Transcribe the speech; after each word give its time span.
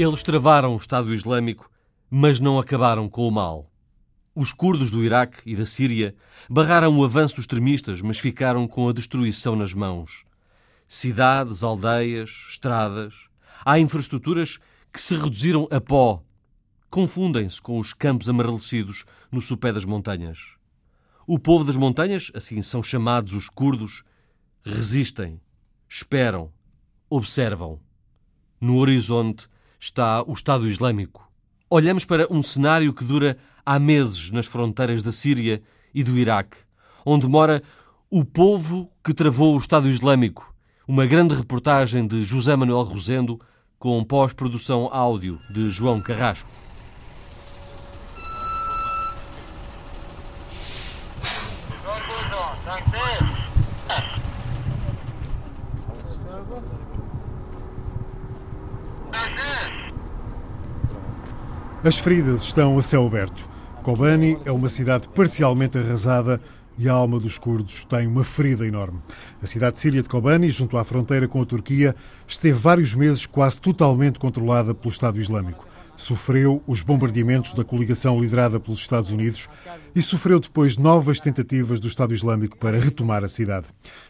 Eles 0.00 0.22
travaram 0.22 0.74
o 0.74 0.76
Estado 0.76 1.12
Islâmico, 1.12 1.68
mas 2.08 2.38
não 2.38 2.56
acabaram 2.56 3.08
com 3.08 3.26
o 3.26 3.32
mal. 3.32 3.68
Os 4.32 4.52
curdos 4.52 4.92
do 4.92 5.02
Iraque 5.02 5.40
e 5.44 5.56
da 5.56 5.66
Síria 5.66 6.14
barraram 6.48 6.96
o 6.96 7.04
avanço 7.04 7.34
dos 7.34 7.42
extremistas, 7.42 8.00
mas 8.00 8.20
ficaram 8.20 8.68
com 8.68 8.88
a 8.88 8.92
destruição 8.92 9.56
nas 9.56 9.74
mãos. 9.74 10.24
Cidades, 10.86 11.64
aldeias, 11.64 12.30
estradas. 12.48 13.28
Há 13.64 13.80
infraestruturas 13.80 14.60
que 14.92 15.02
se 15.02 15.16
reduziram 15.16 15.66
a 15.68 15.80
pó. 15.80 16.22
Confundem-se 16.88 17.60
com 17.60 17.80
os 17.80 17.92
campos 17.92 18.28
amarelecidos 18.28 19.04
no 19.32 19.42
sopé 19.42 19.72
das 19.72 19.84
montanhas. 19.84 20.54
O 21.26 21.40
povo 21.40 21.64
das 21.64 21.76
montanhas, 21.76 22.30
assim 22.36 22.62
são 22.62 22.84
chamados 22.84 23.32
os 23.32 23.48
curdos, 23.48 24.04
resistem, 24.64 25.40
esperam, 25.88 26.52
observam. 27.10 27.80
No 28.60 28.76
horizonte 28.76 29.48
está 29.78 30.22
o 30.22 30.32
Estado 30.32 30.68
Islâmico. 30.68 31.30
Olhamos 31.70 32.04
para 32.04 32.26
um 32.32 32.42
cenário 32.42 32.92
que 32.92 33.04
dura 33.04 33.36
há 33.64 33.78
meses 33.78 34.30
nas 34.30 34.46
fronteiras 34.46 35.02
da 35.02 35.12
Síria 35.12 35.62
e 35.94 36.02
do 36.02 36.18
Iraque, 36.18 36.56
onde 37.04 37.28
mora 37.28 37.62
o 38.10 38.24
povo 38.24 38.90
que 39.04 39.12
travou 39.12 39.54
o 39.54 39.58
Estado 39.58 39.88
Islâmico. 39.88 40.54
Uma 40.86 41.06
grande 41.06 41.34
reportagem 41.34 42.06
de 42.06 42.24
José 42.24 42.56
Manuel 42.56 42.82
Rosendo 42.82 43.38
com 43.78 44.02
pós-produção 44.02 44.88
áudio 44.90 45.38
de 45.50 45.68
João 45.68 46.00
Carrasco. 46.00 46.48
As 61.84 61.96
feridas 61.96 62.42
estão 62.42 62.76
a 62.76 62.82
céu 62.82 63.06
aberto. 63.06 63.48
Kobani 63.84 64.36
é 64.44 64.50
uma 64.50 64.68
cidade 64.68 65.08
parcialmente 65.08 65.78
arrasada 65.78 66.40
e 66.76 66.88
a 66.88 66.92
alma 66.92 67.20
dos 67.20 67.38
curdos 67.38 67.84
tem 67.84 68.04
uma 68.08 68.24
ferida 68.24 68.66
enorme. 68.66 69.00
A 69.40 69.46
cidade 69.46 69.78
síria 69.78 70.02
de 70.02 70.08
Kobani, 70.08 70.50
junto 70.50 70.76
à 70.76 70.84
fronteira 70.84 71.28
com 71.28 71.40
a 71.40 71.46
Turquia, 71.46 71.94
esteve 72.26 72.58
vários 72.58 72.96
meses 72.96 73.26
quase 73.26 73.60
totalmente 73.60 74.18
controlada 74.18 74.74
pelo 74.74 74.92
Estado 74.92 75.20
Islâmico. 75.20 75.68
Sofreu 75.96 76.62
os 76.66 76.82
bombardeamentos 76.82 77.52
da 77.52 77.64
coligação 77.64 78.20
liderada 78.20 78.58
pelos 78.58 78.80
Estados 78.80 79.10
Unidos 79.10 79.48
e 79.94 80.02
sofreu 80.02 80.40
depois 80.40 80.76
novas 80.76 81.20
tentativas 81.20 81.78
do 81.78 81.86
Estado 81.86 82.12
Islâmico 82.12 82.58
para 82.58 82.78
retomar 82.78 83.22
a 83.22 83.28
cidade. 83.28 83.68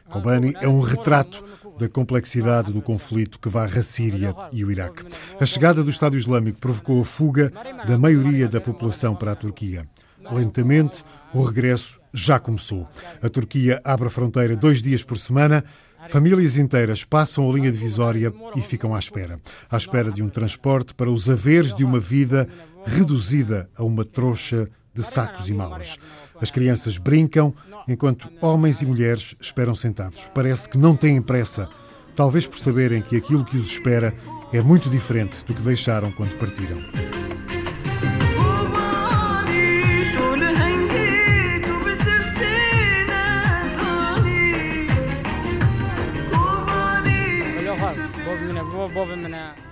Kobani 0.09 0.55
é 0.61 0.69
um 0.69 0.81
retrato 0.81 1.45
da 1.79 1.89
complexidade 1.89 2.73
do 2.73 2.83
conflito 2.83 3.39
que 3.39 3.49
varre 3.49 3.79
a 3.79 3.83
Síria 3.83 4.35
e 4.53 4.65
o 4.65 4.71
Iraque. 4.71 5.05
A 5.41 5.47
chegada 5.47 5.83
do 5.83 5.91
Estado 5.91 6.17
Islâmico 6.17 6.59
provocou 6.59 7.01
a 7.01 7.05
fuga 7.05 7.53
da 7.87 7.97
maioria 7.97 8.49
da 8.49 8.61
população 8.61 9.15
para 9.15 9.33
a 9.33 9.37
Turquia. 9.37 9.87
Lentamente, 10.31 11.05
o 11.33 11.43
regresso 11.43 12.01
já 12.13 12.39
começou. 12.39 12.87
A 13.23 13.29
Turquia 13.29 13.81
abre 13.85 14.09
a 14.09 14.11
fronteira 14.11 14.57
dois 14.57 14.83
dias 14.83 15.05
por 15.05 15.17
semana. 15.17 15.65
Famílias 16.09 16.57
inteiras 16.57 17.05
passam 17.05 17.49
a 17.49 17.53
linha 17.53 17.71
divisória 17.71 18.33
e 18.57 18.61
ficam 18.61 18.95
à 18.95 18.99
espera. 18.99 19.41
À 19.71 19.77
espera 19.77 20.11
de 20.11 20.23
um 20.23 20.29
transporte 20.29 20.95
para 20.95 21.11
os 21.11 21.31
haveres 21.31 21.75
de 21.75 21.85
uma 21.85 22.01
vida 22.01 22.49
reduzida 22.85 23.71
a 23.77 23.85
uma 23.85 24.05
trouxa 24.05 24.69
de 24.99 25.05
sacos 25.05 25.49
e 25.49 25.55
malas. 25.55 25.97
As 26.41 26.51
crianças 26.51 26.99
brincam, 26.99 27.55
enquanto 27.87 28.29
homens 28.41 28.83
e 28.83 28.87
mulheres 28.87 29.37
esperam 29.41 29.75
sentados. 29.75 30.29
Parece 30.35 30.69
que 30.69 30.77
não 30.77 30.97
têm 30.97 31.23
pressa, 31.23 31.69
talvez 32.17 32.47
por 32.47 32.59
saberem 32.59 33.01
que 33.01 33.17
aquilo 33.17 33.45
que 33.45 33.57
os 33.57 33.71
espera 33.71 34.13
é 34.53 34.61
muito 34.61 34.91
diferente 34.91 35.45
do 35.45 35.55
que 35.55 35.63
deixaram 35.63 36.11
quando 36.13 36.37
partiram. 36.37 36.79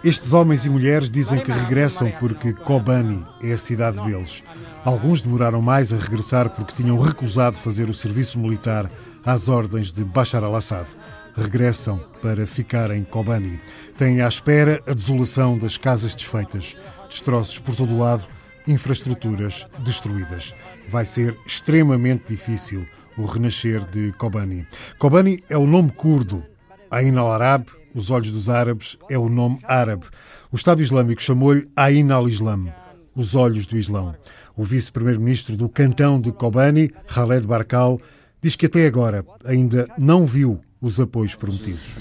Estes 0.04 0.32
homens 0.32 0.64
e 0.64 0.70
mulheres 0.70 1.10
dizem 1.10 1.42
que 1.42 1.50
regressam 1.50 2.12
porque 2.20 2.52
Kobani 2.52 3.26
é 3.42 3.52
a 3.52 3.58
cidade 3.58 3.98
deles. 4.04 4.44
Alguns 4.86 5.20
demoraram 5.20 5.60
mais 5.60 5.92
a 5.92 5.96
regressar 5.96 6.48
porque 6.48 6.80
tinham 6.80 6.96
recusado 6.96 7.56
fazer 7.56 7.90
o 7.90 7.92
serviço 7.92 8.38
militar 8.38 8.88
às 9.24 9.48
ordens 9.48 9.92
de 9.92 10.04
Bashar 10.04 10.44
al-Assad. 10.44 10.88
Regressam 11.34 11.98
para 12.22 12.46
ficar 12.46 12.92
em 12.92 13.02
Kobani. 13.02 13.58
Têm 13.98 14.20
à 14.20 14.28
espera 14.28 14.80
a 14.86 14.94
desolação 14.94 15.58
das 15.58 15.76
casas 15.76 16.14
desfeitas, 16.14 16.76
destroços 17.10 17.58
por 17.58 17.74
todo 17.74 17.94
o 17.94 17.98
lado, 17.98 18.28
infraestruturas 18.64 19.66
destruídas. 19.80 20.54
Vai 20.88 21.04
ser 21.04 21.36
extremamente 21.44 22.28
difícil 22.28 22.86
o 23.18 23.24
renascer 23.24 23.84
de 23.86 24.12
Kobani. 24.12 24.68
Kobani 25.00 25.42
é 25.50 25.58
o 25.58 25.66
nome 25.66 25.90
curdo. 25.90 26.44
Ain 26.92 27.16
al-Arab, 27.16 27.66
os 27.92 28.12
olhos 28.12 28.30
dos 28.30 28.48
árabes, 28.48 28.96
é 29.10 29.18
o 29.18 29.28
nome 29.28 29.58
árabe. 29.64 30.06
O 30.52 30.54
Estado 30.54 30.80
Islâmico 30.80 31.20
chamou-lhe 31.20 31.68
Ain 31.74 32.12
al-Islam, 32.12 32.72
os 33.16 33.34
olhos 33.34 33.66
do 33.66 33.76
Islão. 33.76 34.14
O 34.56 34.62
vice-primeiro-ministro 34.62 35.56
do 35.56 35.68
cantão 35.68 36.20
de 36.20 36.32
Kobani, 36.32 36.90
Khaled 37.06 37.46
Barkal, 37.46 38.00
diz 38.40 38.56
que 38.56 38.66
até 38.66 38.86
agora 38.86 39.24
ainda 39.44 39.86
não 39.98 40.24
viu 40.24 40.60
os 40.80 41.00
apoios 41.00 41.34
prometidos. 41.34 41.96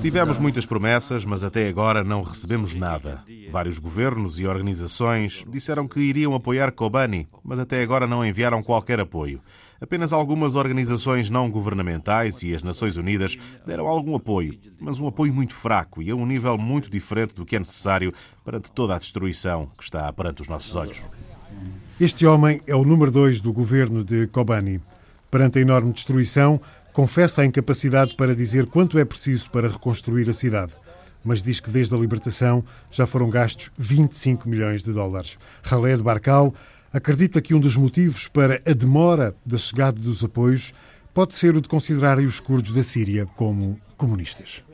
Tivemos 0.00 0.38
muitas 0.38 0.66
promessas, 0.66 1.24
mas 1.24 1.44
até 1.44 1.68
agora 1.68 2.02
não 2.02 2.22
recebemos 2.22 2.74
nada. 2.74 3.22
Vários 3.50 3.78
governos 3.78 4.38
e 4.38 4.46
organizações 4.46 5.44
disseram 5.48 5.86
que 5.86 6.00
iriam 6.00 6.34
apoiar 6.34 6.72
Kobani, 6.72 7.28
mas 7.44 7.58
até 7.58 7.82
agora 7.82 8.06
não 8.06 8.24
enviaram 8.24 8.62
qualquer 8.62 9.00
apoio. 9.00 9.40
Apenas 9.80 10.12
algumas 10.12 10.56
organizações 10.56 11.30
não 11.30 11.48
governamentais 11.48 12.42
e 12.42 12.52
as 12.52 12.64
Nações 12.64 12.96
Unidas 12.96 13.38
deram 13.64 13.86
algum 13.86 14.16
apoio, 14.16 14.58
mas 14.80 14.98
um 14.98 15.06
apoio 15.06 15.32
muito 15.32 15.54
fraco 15.54 16.02
e 16.02 16.10
a 16.10 16.16
um 16.16 16.26
nível 16.26 16.58
muito 16.58 16.90
diferente 16.90 17.32
do 17.34 17.46
que 17.46 17.54
é 17.54 17.60
necessário 17.60 18.12
perante 18.44 18.72
toda 18.72 18.96
a 18.96 18.98
destruição 18.98 19.70
que 19.78 19.84
está 19.84 20.12
perante 20.12 20.42
os 20.42 20.48
nossos 20.48 20.74
olhos. 20.74 21.04
Este 22.00 22.26
homem 22.26 22.60
é 22.66 22.74
o 22.74 22.84
número 22.84 23.10
dois 23.12 23.40
do 23.40 23.52
governo 23.52 24.02
de 24.02 24.26
Kobani. 24.28 24.80
Perante 25.30 25.58
a 25.58 25.62
enorme 25.62 25.92
destruição, 25.92 26.60
confessa 26.92 27.42
a 27.42 27.46
incapacidade 27.46 28.16
para 28.16 28.34
dizer 28.34 28.66
quanto 28.66 28.98
é 28.98 29.04
preciso 29.04 29.50
para 29.50 29.68
reconstruir 29.68 30.28
a 30.28 30.34
cidade 30.34 30.74
mas 31.24 31.42
diz 31.42 31.60
que 31.60 31.70
desde 31.70 31.94
a 31.94 31.98
libertação 31.98 32.64
já 32.90 33.06
foram 33.06 33.28
gastos 33.28 33.70
25 33.76 34.48
milhões 34.48 34.82
de 34.82 34.92
dólares. 34.92 35.38
Khaled 35.62 36.02
Barkal 36.02 36.54
acredita 36.92 37.40
que 37.40 37.54
um 37.54 37.60
dos 37.60 37.76
motivos 37.76 38.28
para 38.28 38.62
a 38.66 38.72
demora 38.72 39.34
da 39.44 39.58
chegada 39.58 40.00
dos 40.00 40.24
apoios 40.24 40.72
pode 41.12 41.34
ser 41.34 41.56
o 41.56 41.60
de 41.60 41.68
considerarem 41.68 42.26
os 42.26 42.40
curdos 42.40 42.72
da 42.72 42.82
Síria 42.82 43.26
como 43.36 43.78
comunistas. 43.96 44.64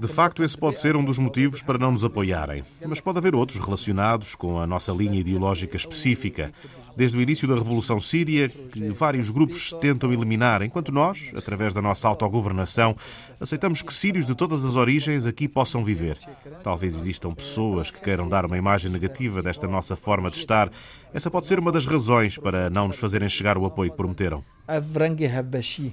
De 0.00 0.08
facto, 0.08 0.42
esse 0.42 0.58
pode 0.58 0.76
ser 0.78 0.96
um 0.96 1.04
dos 1.04 1.16
motivos 1.16 1.62
para 1.62 1.78
não 1.78 1.92
nos 1.92 2.04
apoiarem, 2.04 2.64
mas 2.84 3.00
pode 3.00 3.18
haver 3.18 3.36
outros 3.36 3.64
relacionados 3.64 4.34
com 4.34 4.58
a 4.58 4.66
nossa 4.66 4.90
linha 4.90 5.20
ideológica 5.20 5.76
específica. 5.76 6.52
Desde 6.96 7.16
o 7.16 7.22
início 7.22 7.48
da 7.48 7.54
Revolução 7.54 8.00
Síria, 8.00 8.48
que 8.48 8.90
vários 8.90 9.30
grupos 9.30 9.72
tentam 9.80 10.12
eliminar, 10.12 10.62
enquanto 10.62 10.92
nós, 10.92 11.32
através 11.34 11.72
da 11.72 11.80
nossa 11.80 12.06
autogovernação, 12.08 12.94
aceitamos 13.40 13.82
que 13.82 13.92
sírios 13.92 14.26
de 14.26 14.34
todas 14.34 14.64
as 14.64 14.76
origens 14.76 15.24
aqui 15.24 15.48
possam 15.48 15.82
viver. 15.82 16.18
Talvez 16.62 16.94
existam 16.94 17.32
pessoas 17.32 17.90
que 17.90 18.00
queiram 18.00 18.28
dar 18.28 18.44
uma 18.44 18.58
imagem 18.58 18.90
negativa 18.90 19.42
desta 19.42 19.66
nossa 19.66 19.96
forma 19.96 20.30
de 20.30 20.36
estar. 20.36 20.70
Essa 21.14 21.30
pode 21.30 21.46
ser 21.46 21.58
uma 21.58 21.72
das 21.72 21.86
razões 21.86 22.36
para 22.36 22.68
não 22.68 22.88
nos 22.88 22.98
fazerem 22.98 23.28
chegar 23.28 23.56
o 23.56 23.64
apoio 23.64 23.90
que 23.90 23.96
prometeram. 23.96 24.44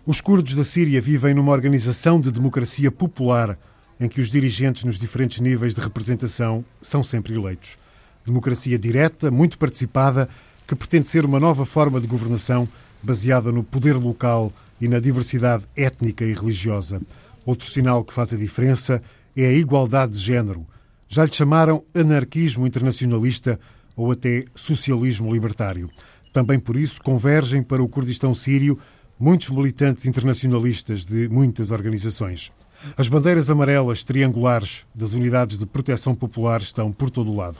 Os 0.06 0.22
curdos 0.22 0.56
da 0.56 0.63
Síria 0.63 1.02
vivem 1.02 1.34
numa 1.34 1.52
organização 1.52 2.19
de 2.19 2.31
democracia 2.31 2.92
popular 2.92 3.57
em 4.00 4.07
que 4.07 4.22
os 4.22 4.31
dirigentes 4.31 4.84
nos 4.84 4.98
diferentes 4.98 5.42
níveis 5.42 5.75
de 5.75 5.81
representação 5.81 6.63
são 6.81 7.04
sempre 7.04 7.36
eleitos. 7.36 7.78
Democracia 8.25 8.78
direta, 8.78 9.30
muito 9.30 9.57
participada, 9.57 10.30
que 10.69 10.75
pretende 10.75 11.10
ser 11.10 11.25
uma 11.25 11.39
nova 11.39 11.66
forma 11.66 12.00
de 12.00 12.06
governação 12.06 12.69
baseada 13.01 13.51
no 13.51 13.63
poder 13.63 13.95
local 13.95 14.54
e 14.80 14.88
na 14.88 15.00
diversidade 15.00 15.63
étnica 15.75 16.24
e 16.24 16.31
religiosa. 16.31 17.01
Outro 17.44 17.68
sinal 17.68 18.04
que 18.04 18.13
faz 18.13 18.36
a 18.36 18.38
diferença 18.38 19.01
é 19.36 19.48
a 19.48 19.51
igualdade 19.51 20.12
de 20.13 20.19
género. 20.19 20.68
Já 21.07 21.25
lhe 21.25 21.31
chamaram 21.31 21.83
anarquismo 21.92 22.68
internacionalista 22.68 23.60
ou 23.95 24.12
até 24.12 24.45
socialismo 24.54 25.33
libertário. 25.33 25.89
Também 26.31 26.60
por 26.60 26.75
isso 26.75 27.01
convergem 27.01 27.63
para 27.63 27.81
o 27.81 27.89
Kurdistão 27.89 28.36
sírio 28.36 28.77
muitos 29.19 29.50
militantes 29.50 30.06
internacionalistas 30.06 31.04
de 31.04 31.27
muitas 31.30 31.71
organizações. 31.71 32.51
As 32.95 33.07
bandeiras 33.07 33.50
amarelas 33.50 34.04
triangulares 34.04 34.86
das 34.94 35.13
unidades 35.13 35.57
de 35.57 35.66
proteção 35.66 36.13
popular 36.13 36.62
estão 36.62 36.92
por 36.94 37.10
todo 37.10 37.31
o 37.31 37.36
lado. 37.36 37.60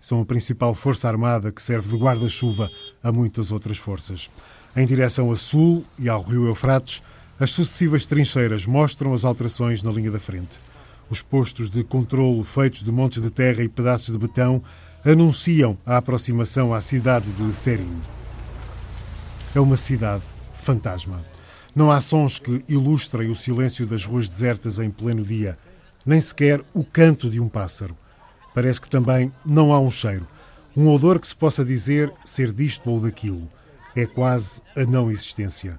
São 0.00 0.20
a 0.20 0.24
principal 0.24 0.74
força 0.74 1.06
armada 1.06 1.52
que 1.52 1.60
serve 1.60 1.90
de 1.90 2.02
guarda-chuva 2.02 2.70
a 3.02 3.12
muitas 3.12 3.52
outras 3.52 3.78
forças. 3.78 4.30
Em 4.74 4.86
direção 4.86 5.30
a 5.30 5.36
sul 5.36 5.84
e 5.98 6.08
ao 6.08 6.22
rio 6.22 6.46
Eufrates, 6.46 7.02
As 7.40 7.52
sucessivas 7.52 8.04
trincheiras 8.04 8.66
mostram 8.66 9.14
as 9.14 9.24
alterações 9.24 9.82
na 9.82 9.90
linha 9.90 10.10
da 10.10 10.20
frente. 10.20 10.58
Os 11.08 11.22
postos 11.22 11.70
de 11.70 11.82
controlo 11.82 12.44
feitos 12.44 12.82
de 12.82 12.92
montes 12.92 13.22
de 13.22 13.30
terra 13.30 13.62
e 13.62 13.68
pedaços 13.68 14.12
de 14.12 14.18
betão 14.18 14.62
anunciam 15.02 15.78
a 15.86 15.96
aproximação 15.96 16.74
à 16.74 16.82
cidade 16.82 17.32
de 17.32 17.54
Serim. 17.54 17.98
É 19.54 19.58
uma 19.60 19.78
cidade 19.78 20.24
fantasma. 20.58 21.24
Não 21.74 21.90
há 21.90 21.98
sons 22.02 22.38
que 22.38 22.62
ilustrem 22.68 23.30
o 23.30 23.34
silêncio 23.34 23.86
das 23.86 24.04
ruas 24.04 24.28
desertas 24.28 24.78
em 24.78 24.90
pleno 24.90 25.24
dia, 25.24 25.56
nem 26.04 26.20
sequer 26.20 26.62
o 26.74 26.84
canto 26.84 27.30
de 27.30 27.40
um 27.40 27.48
pássaro. 27.48 27.96
Parece 28.54 28.80
que 28.80 28.90
também 28.90 29.32
não 29.44 29.72
há 29.72 29.80
um 29.80 29.90
cheiro, 29.90 30.26
um 30.76 30.88
odor 30.88 31.18
que 31.18 31.26
se 31.28 31.36
possa 31.36 31.64
dizer 31.64 32.12
ser 32.24 32.52
disto 32.52 32.90
ou 32.90 33.00
daquilo. 33.00 33.48
É 33.94 34.06
quase 34.06 34.62
a 34.76 34.84
não 34.84 35.10
existência. 35.10 35.78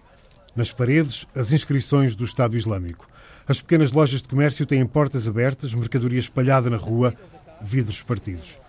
Nas 0.56 0.71
paredes, 0.71 1.25
as 1.35 1.53
inscrições 1.53 2.15
do 2.15 2.25
Estado 2.25 2.57
Islâmico. 2.57 3.07
As 3.47 3.62
pequenas 3.62 3.91
lojas 3.91 4.21
de 4.21 4.27
comércio 4.27 4.65
têm 4.65 4.85
portas 4.85 5.27
abertas, 5.27 5.73
mercadoria 5.73 6.19
espalhada 6.19 6.69
na 6.69 6.77
rua, 6.77 7.13
vidros 7.62 8.03
partidos. 8.03 8.59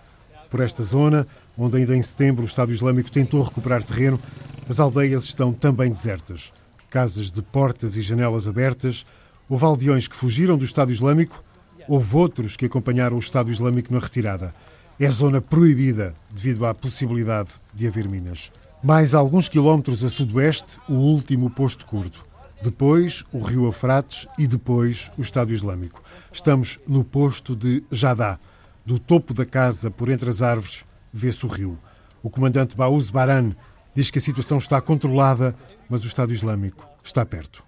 Por 0.49 0.61
esta 0.61 0.83
zona, 0.83 1.27
onde 1.57 1.77
ainda 1.77 1.95
em 1.95 2.01
setembro 2.01 2.43
o 2.43 2.47
Estado 2.47 2.71
Islâmico 2.71 3.11
tentou 3.11 3.41
recuperar 3.41 3.83
terreno, 3.83 4.19
as 4.67 4.79
aldeias 4.79 5.25
estão 5.25 5.51
também 5.51 5.91
desertas. 5.91 6.53
Casas 6.89 7.31
de 7.31 7.41
portas 7.41 7.97
e 7.97 8.01
janelas 8.01 8.47
abertas. 8.47 9.05
Houve 9.49 9.65
aldeões 9.65 10.07
que 10.07 10.15
fugiram 10.15 10.57
do 10.57 10.63
Estado 10.63 10.91
Islâmico, 10.91 11.43
houve 11.87 12.15
outros 12.15 12.55
que 12.55 12.65
acompanharam 12.65 13.15
o 13.15 13.19
Estado 13.19 13.51
Islâmico 13.51 13.93
na 13.93 13.99
retirada. 13.99 14.53
É 14.99 15.09
zona 15.09 15.41
proibida 15.41 16.13
devido 16.33 16.65
à 16.65 16.73
possibilidade 16.73 17.53
de 17.73 17.87
haver 17.87 18.07
minas. 18.07 18.51
Mais 18.83 19.13
alguns 19.13 19.49
quilómetros 19.49 20.03
a 20.03 20.09
sudoeste, 20.09 20.77
o 20.89 20.93
último 20.93 21.49
posto 21.49 21.85
curdo. 21.85 22.19
Depois, 22.61 23.25
o 23.31 23.39
rio 23.39 23.65
Eufrates 23.65 24.27
e 24.37 24.47
depois 24.47 25.11
o 25.17 25.21
Estado 25.21 25.53
Islâmico. 25.53 26.01
Estamos 26.31 26.79
no 26.87 27.03
posto 27.03 27.55
de 27.55 27.83
Jadá. 27.91 28.39
Do 28.85 28.99
topo 28.99 29.33
da 29.33 29.45
casa, 29.45 29.89
por 29.89 30.09
entre 30.09 30.29
as 30.29 30.41
árvores, 30.41 30.85
vê-se 31.11 31.45
o 31.45 31.49
rio. 31.49 31.77
O 32.21 32.29
comandante 32.29 32.75
Baúz 32.75 33.09
Baran 33.09 33.53
diz 33.93 34.09
que 34.09 34.19
a 34.19 34.21
situação 34.21 34.57
está 34.57 34.79
controlada, 34.79 35.55
mas 35.89 36.03
o 36.03 36.07
Estado 36.07 36.31
Islâmico 36.33 36.87
está 37.03 37.25
perto. 37.25 37.63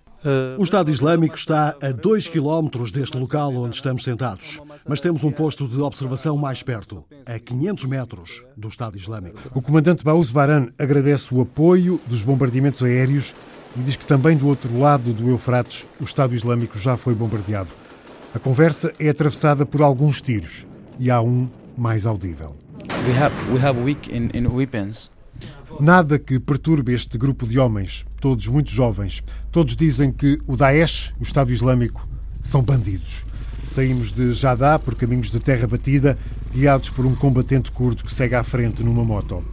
O 0.57 0.63
Estado 0.63 0.89
Islâmico 0.89 1.36
está 1.36 1.75
a 1.80 1.92
2 1.92 2.27
quilómetros 2.27 2.92
deste 2.92 3.16
local 3.16 3.54
onde 3.56 3.75
estamos 3.75 4.04
sentados, 4.04 4.60
mas 4.88 5.00
temos 5.00 5.24
um 5.24 5.31
posto 5.31 5.68
de 5.68 5.80
observação 5.80 6.36
mais 6.36 6.63
perto, 6.63 7.06
a 7.27 7.38
500 7.38 7.86
metros 7.86 8.44
do 8.57 8.68
Estado 8.68 8.98
Islâmico. 8.98 9.39
O 9.54 9.62
comandante 9.62 10.04
Baúz 10.04 10.31
Baran 10.31 10.69
agradece 10.80 11.33
o 11.33 11.42
apoio 11.42 12.01
dos 12.07 12.24
bombardeamentos 12.24 12.81
aéreos 12.81 13.36
e 13.77 13.81
diz 13.81 13.95
que 13.95 14.06
também 14.06 14.36
do 14.36 14.48
outro 14.48 14.80
lado 14.80 15.13
do 15.13 15.30
Eufrates 15.30 15.88
o 16.01 16.04
Estado 16.04 16.33
Islâmico 16.33 16.80
já 16.80 16.98
foi 16.98 17.13
bombardeado. 17.13 17.69
A 18.33 18.39
conversa 18.39 18.94
é 19.00 19.10
atravessada 19.10 19.63
por 19.63 19.83
alguns 19.83 20.24
tiros 20.24 20.66
e 20.98 21.12
há 21.12 21.21
um 21.21 21.48
mais 21.78 22.07
audível. 22.07 22.56
We 23.07 23.13
have, 23.16 23.36
we 23.51 23.60
have 23.60 23.80
weak 23.80 24.10
in, 24.12 24.31
in 24.33 24.48
weapons. 24.48 25.15
Nada 25.80 26.18
que 26.18 26.40
perturbe 26.40 26.94
este 26.94 27.18
grupo 27.18 27.46
de 27.46 27.60
homens, 27.60 28.06
todos 28.22 28.48
muito 28.48 28.72
jovens. 28.72 29.24
Todos 29.52 29.76
dizem 29.76 30.12
que 30.12 30.40
o 30.48 30.56
Daesh, 30.56 31.14
o 31.20 31.24
Estado 31.24 31.52
Islâmico, 31.52 32.08
são 32.42 32.62
bandidos. 32.62 33.26
Saímos 33.66 34.12
de 34.12 34.32
Jadá 34.32 34.78
por 34.78 34.96
caminhos 34.96 35.32
de 35.32 35.40
terra 35.40 35.68
batida, 35.68 36.18
guiados 36.54 36.90
por 36.90 37.06
um 37.06 37.16
combatente 37.16 37.72
curdo 37.72 38.06
que 38.06 38.14
segue 38.14 38.36
à 38.36 38.44
frente 38.44 38.84
numa 38.84 39.04
moto. 39.04 39.44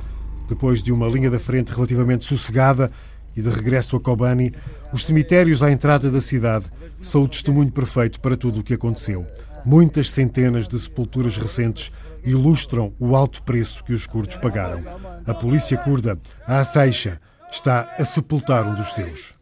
Depois 0.49 0.82
de 0.82 0.93
uma 0.93 1.09
linha 1.09 1.31
da 1.31 1.41
frente 1.41 1.73
relativamente 1.73 2.25
sossegada 2.25 2.91
e 3.35 3.41
de 3.41 3.49
regresso 3.49 3.97
a 3.97 4.00
Kobani, 4.00 4.53
os 4.93 5.06
cemitérios 5.06 5.62
à 5.62 5.70
entrada 5.70 6.11
da 6.11 6.20
cidade 6.20 6.67
são 7.00 7.23
o 7.23 7.29
testemunho 7.29 7.73
perfeito 7.73 8.20
para 8.20 8.37
tudo 8.37 8.61
o 8.61 8.62
que 8.62 8.75
aconteceu. 8.75 9.26
Muitas 9.64 10.11
centenas 10.11 10.69
de 10.69 10.79
sepulturas 10.79 11.37
recentes 11.37 11.91
ilustram 12.24 12.92
o 12.98 13.16
alto 13.16 13.42
preço 13.42 13.84
que 13.84 13.92
os 13.92 14.06
curdos 14.06 14.36
pagaram. 14.36 14.82
A 15.26 15.34
polícia 15.34 15.76
curda, 15.76 16.19
a 16.46 16.58
Asseixa, 16.60 17.20
está 17.50 17.94
a 17.98 18.04
sepultar 18.04 18.66
um 18.66 18.74
dos 18.74 18.92
seus. 18.92 19.34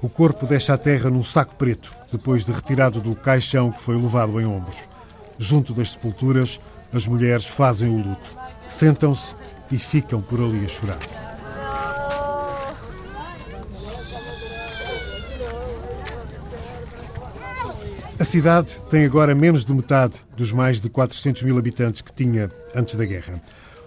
O 0.00 0.08
corpo 0.08 0.46
deixa 0.46 0.74
a 0.74 0.78
terra 0.78 1.10
num 1.10 1.22
saco 1.22 1.54
preto, 1.56 1.94
depois 2.10 2.44
de 2.44 2.52
retirado 2.52 3.00
do 3.00 3.16
caixão 3.16 3.72
que 3.72 3.80
foi 3.80 3.96
levado 3.96 4.40
em 4.40 4.46
ombros. 4.46 4.88
Junto 5.38 5.74
das 5.74 5.90
sepulturas, 5.90 6.60
as 6.92 7.06
mulheres 7.06 7.46
fazem 7.46 7.88
o 7.88 7.96
luto. 7.96 8.36
Sentam-se 8.66 9.34
e 9.70 9.78
ficam 9.78 10.20
por 10.20 10.40
ali 10.40 10.64
a 10.64 10.68
chorar. 10.68 11.27
A 18.20 18.24
cidade 18.24 18.74
tem 18.90 19.04
agora 19.04 19.32
menos 19.32 19.64
de 19.64 19.72
metade 19.72 20.18
dos 20.36 20.50
mais 20.50 20.80
de 20.80 20.90
400 20.90 21.44
mil 21.44 21.56
habitantes 21.56 22.02
que 22.02 22.12
tinha 22.12 22.50
antes 22.74 22.96
da 22.96 23.04
guerra. 23.04 23.40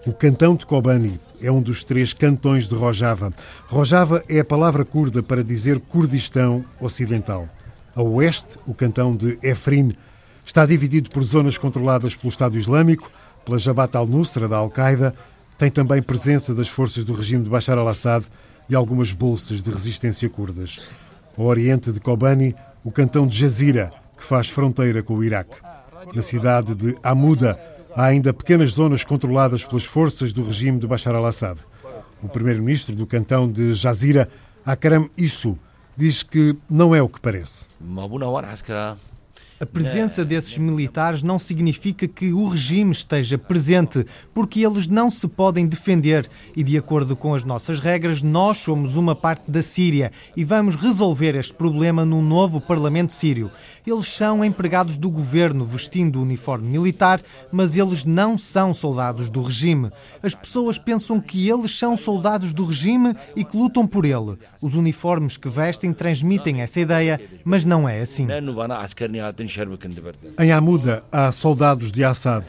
O 0.07 0.13
cantão 0.13 0.55
de 0.55 0.65
Kobani 0.65 1.19
é 1.41 1.51
um 1.51 1.61
dos 1.61 1.83
três 1.83 2.13
cantões 2.13 2.69
de 2.69 2.73
Rojava. 2.73 3.33
Rojava 3.67 4.23
é 4.29 4.39
a 4.39 4.45
palavra 4.45 4.85
curda 4.85 5.21
para 5.21 5.43
dizer 5.43 5.81
Kurdistão 5.81 6.63
Ocidental. 6.79 7.49
A 7.93 8.01
oeste, 8.01 8.57
o 8.65 8.73
cantão 8.73 9.13
de 9.13 9.37
Efrin 9.43 9.97
está 10.45 10.65
dividido 10.65 11.09
por 11.09 11.23
zonas 11.23 11.57
controladas 11.57 12.15
pelo 12.15 12.29
Estado 12.29 12.57
Islâmico, 12.57 13.11
pela 13.43 13.59
Jabhat 13.59 13.97
al-Nusra 13.97 14.47
da 14.47 14.55
Al-Qaeda, 14.55 15.13
tem 15.57 15.69
também 15.69 16.01
presença 16.01 16.55
das 16.55 16.69
forças 16.69 17.03
do 17.03 17.11
regime 17.11 17.43
de 17.43 17.49
Bashar 17.49 17.77
al-Assad 17.77 18.25
e 18.69 18.75
algumas 18.75 19.11
bolsas 19.11 19.61
de 19.61 19.69
resistência 19.69 20.29
curdas. 20.29 20.79
Ao 21.37 21.43
oriente 21.43 21.91
de 21.91 21.99
Kobani, 21.99 22.55
o 22.81 22.91
cantão 22.91 23.27
de 23.27 23.37
Jazira, 23.37 23.91
que 24.21 24.27
faz 24.27 24.47
fronteira 24.49 25.01
com 25.01 25.15
o 25.15 25.23
Iraque. 25.23 25.57
Na 26.13 26.21
cidade 26.21 26.75
de 26.75 26.95
Amuda, 27.01 27.59
há 27.95 28.05
ainda 28.05 28.31
pequenas 28.31 28.73
zonas 28.73 29.03
controladas 29.03 29.65
pelas 29.65 29.83
forças 29.83 30.31
do 30.31 30.43
regime 30.43 30.77
de 30.79 30.85
Bashar 30.85 31.15
al-Assad. 31.15 31.59
O 32.21 32.29
primeiro-ministro 32.29 32.95
do 32.95 33.07
cantão 33.07 33.51
de 33.51 33.73
Jazira, 33.73 34.29
Akram 34.63 35.09
Issu, 35.17 35.57
diz 35.97 36.21
que 36.21 36.55
não 36.69 36.93
é 36.93 37.01
o 37.01 37.09
que 37.09 37.19
parece. 37.19 37.65
A 39.61 39.65
presença 39.67 40.25
desses 40.25 40.57
militares 40.57 41.21
não 41.21 41.37
significa 41.37 42.07
que 42.07 42.33
o 42.33 42.47
regime 42.47 42.91
esteja 42.91 43.37
presente, 43.37 44.03
porque 44.33 44.65
eles 44.65 44.87
não 44.87 45.11
se 45.11 45.27
podem 45.27 45.67
defender 45.67 46.27
e, 46.55 46.63
de 46.63 46.75
acordo 46.75 47.15
com 47.15 47.35
as 47.35 47.43
nossas 47.43 47.79
regras, 47.79 48.23
nós 48.23 48.57
somos 48.57 48.95
uma 48.95 49.15
parte 49.15 49.51
da 49.51 49.61
Síria 49.61 50.11
e 50.35 50.43
vamos 50.43 50.75
resolver 50.75 51.35
este 51.35 51.53
problema 51.53 52.03
no 52.03 52.23
novo 52.23 52.59
Parlamento 52.59 53.13
Sírio. 53.13 53.51
Eles 53.85 54.07
são 54.07 54.43
empregados 54.43 54.97
do 54.97 55.11
governo 55.11 55.63
vestindo 55.63 56.17
o 56.17 56.23
uniforme 56.23 56.67
militar, 56.67 57.21
mas 57.51 57.77
eles 57.77 58.03
não 58.03 58.39
são 58.39 58.73
soldados 58.73 59.29
do 59.29 59.43
regime. 59.43 59.91
As 60.23 60.33
pessoas 60.33 60.79
pensam 60.79 61.21
que 61.21 61.47
eles 61.47 61.77
são 61.77 61.95
soldados 61.95 62.51
do 62.51 62.65
regime 62.65 63.13
e 63.35 63.45
que 63.45 63.55
lutam 63.55 63.85
por 63.85 64.05
ele. 64.05 64.39
Os 64.59 64.73
uniformes 64.73 65.37
que 65.37 65.49
vestem 65.49 65.93
transmitem 65.93 66.61
essa 66.61 66.79
ideia, 66.79 67.21
mas 67.45 67.63
não 67.63 67.87
é 67.87 68.01
assim. 68.01 68.25
Em 70.39 70.51
Amuda 70.51 71.03
há 71.11 71.31
soldados 71.31 71.91
de 71.91 72.03
Assad 72.03 72.45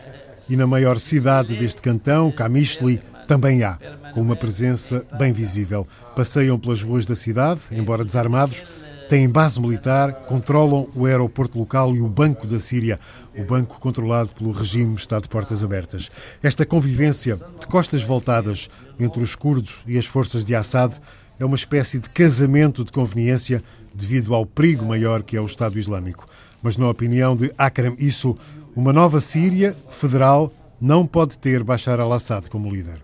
e 0.49 0.57
na 0.57 0.67
maior 0.67 0.99
cidade 0.99 1.57
deste 1.57 1.81
cantão, 1.81 2.31
Kamishli, 2.31 3.01
também 3.27 3.63
há, 3.63 3.79
com 4.13 4.21
uma 4.21 4.37
presença 4.37 5.05
bem 5.19 5.33
visível. 5.33 5.87
Passeiam 6.15 6.59
pelas 6.59 6.83
ruas 6.83 7.07
da 7.07 7.15
cidade, 7.15 7.61
embora 7.71 8.05
desarmados, 8.05 8.65
têm 9.09 9.29
base 9.29 9.61
militar, 9.61 10.13
controlam 10.27 10.89
o 10.95 11.07
aeroporto 11.07 11.59
local 11.59 11.95
e 11.95 12.01
o 12.01 12.09
Banco 12.09 12.47
da 12.47 12.59
Síria, 12.59 12.99
o 13.37 13.45
banco 13.45 13.79
controlado 13.81 14.31
pelo 14.35 14.53
regime 14.53 14.95
está 14.95 15.21
de 15.21 15.29
portas 15.29 15.63
abertas. 15.63 16.11
Esta 16.43 16.65
convivência 16.65 17.39
de 17.61 17.67
costas 17.67 18.03
voltadas 18.03 18.69
entre 18.99 19.23
os 19.23 19.35
curdos 19.35 19.83
e 19.87 19.99
as 19.99 20.07
forças 20.07 20.45
de 20.45 20.55
Assad 20.55 20.95
é 21.39 21.45
uma 21.45 21.57
espécie 21.57 21.99
de 21.99 22.09
casamento 22.11 22.85
de 22.85 22.93
conveniência 22.93 23.63
devido 23.95 24.35
ao 24.35 24.47
perigo 24.47 24.85
maior 24.85 25.23
que 25.23 25.37
é 25.37 25.41
o 25.41 25.47
Estado 25.47 25.79
Islâmico. 25.79 26.27
Mas, 26.63 26.77
na 26.77 26.89
opinião 26.89 27.35
de 27.35 27.53
Akram 27.59 27.97
Isso, 27.99 28.37
uma 28.75 28.93
nova 28.93 29.21
Síria 29.21 29.77
federal 29.91 30.53
não 30.81 31.07
pode 31.07 31.39
ter 31.39 31.63
Bashar 31.63 32.01
al-Assad 32.01 32.49
como 32.49 32.71
líder. 32.71 33.01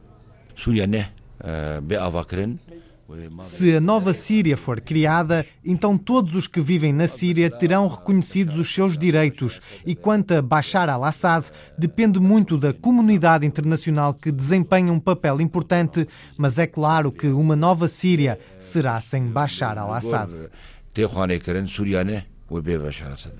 Se 3.43 3.77
a 3.77 3.81
nova 3.81 4.13
Síria 4.13 4.55
for 4.55 4.83
criada, 4.83 5.47
então 5.65 5.97
todos 5.97 6.35
os 6.35 6.47
que 6.47 6.61
vivem 6.61 6.93
na 6.93 7.09
Síria 7.09 7.51
terão 7.51 7.89
reconhecidos 7.89 8.59
os 8.59 8.73
seus 8.73 8.99
direitos. 8.99 9.63
E 9.87 9.95
quanto 9.95 10.35
a 10.35 10.43
Bashar 10.43 10.91
al-Assad, 10.91 11.47
depende 11.79 12.21
muito 12.21 12.59
da 12.59 12.75
comunidade 12.75 13.47
internacional 13.47 14.13
que 14.13 14.31
desempenha 14.31 14.93
um 14.93 15.01
papel 15.01 15.41
importante, 15.41 16.07
mas 16.37 16.59
é 16.59 16.67
claro 16.67 17.11
que 17.11 17.29
uma 17.29 17.57
nova 17.57 17.89
Síria 17.89 18.39
será 18.59 19.01
sem 19.01 19.25
Bashar 19.27 19.79
al-Assad. 19.79 20.31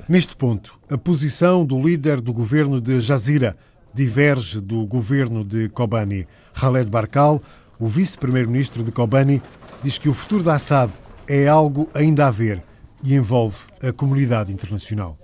Neste 0.09 0.37
ponto, 0.37 0.79
a 0.91 0.99
posição 0.99 1.65
do 1.65 1.81
líder 1.81 2.21
do 2.21 2.33
governo 2.33 2.81
de 2.81 3.01
Jazira 3.01 3.57
diverge 3.95 4.61
do 4.61 4.87
governo 4.87 5.45
de 5.45 5.69
Kobani. 5.71 6.27
Khaled 6.55 6.91
Barkal, 6.91 7.43
O 7.81 7.87
vice-primeiro-ministro 7.87 8.83
de 8.83 8.91
Kobani 8.91 9.41
diz 9.83 9.99
que 9.99 10.09
o 10.09 10.15
futuro 10.15 10.43
da 10.43 10.55
Assad 10.55 10.91
é 11.29 11.47
algo 11.47 11.89
ainda 11.95 12.27
a 12.27 12.31
ver 12.31 12.61
e 13.05 13.15
envolve 13.15 13.67
a 13.81 13.93
comunidade 13.93 14.53
internacional. 14.53 15.17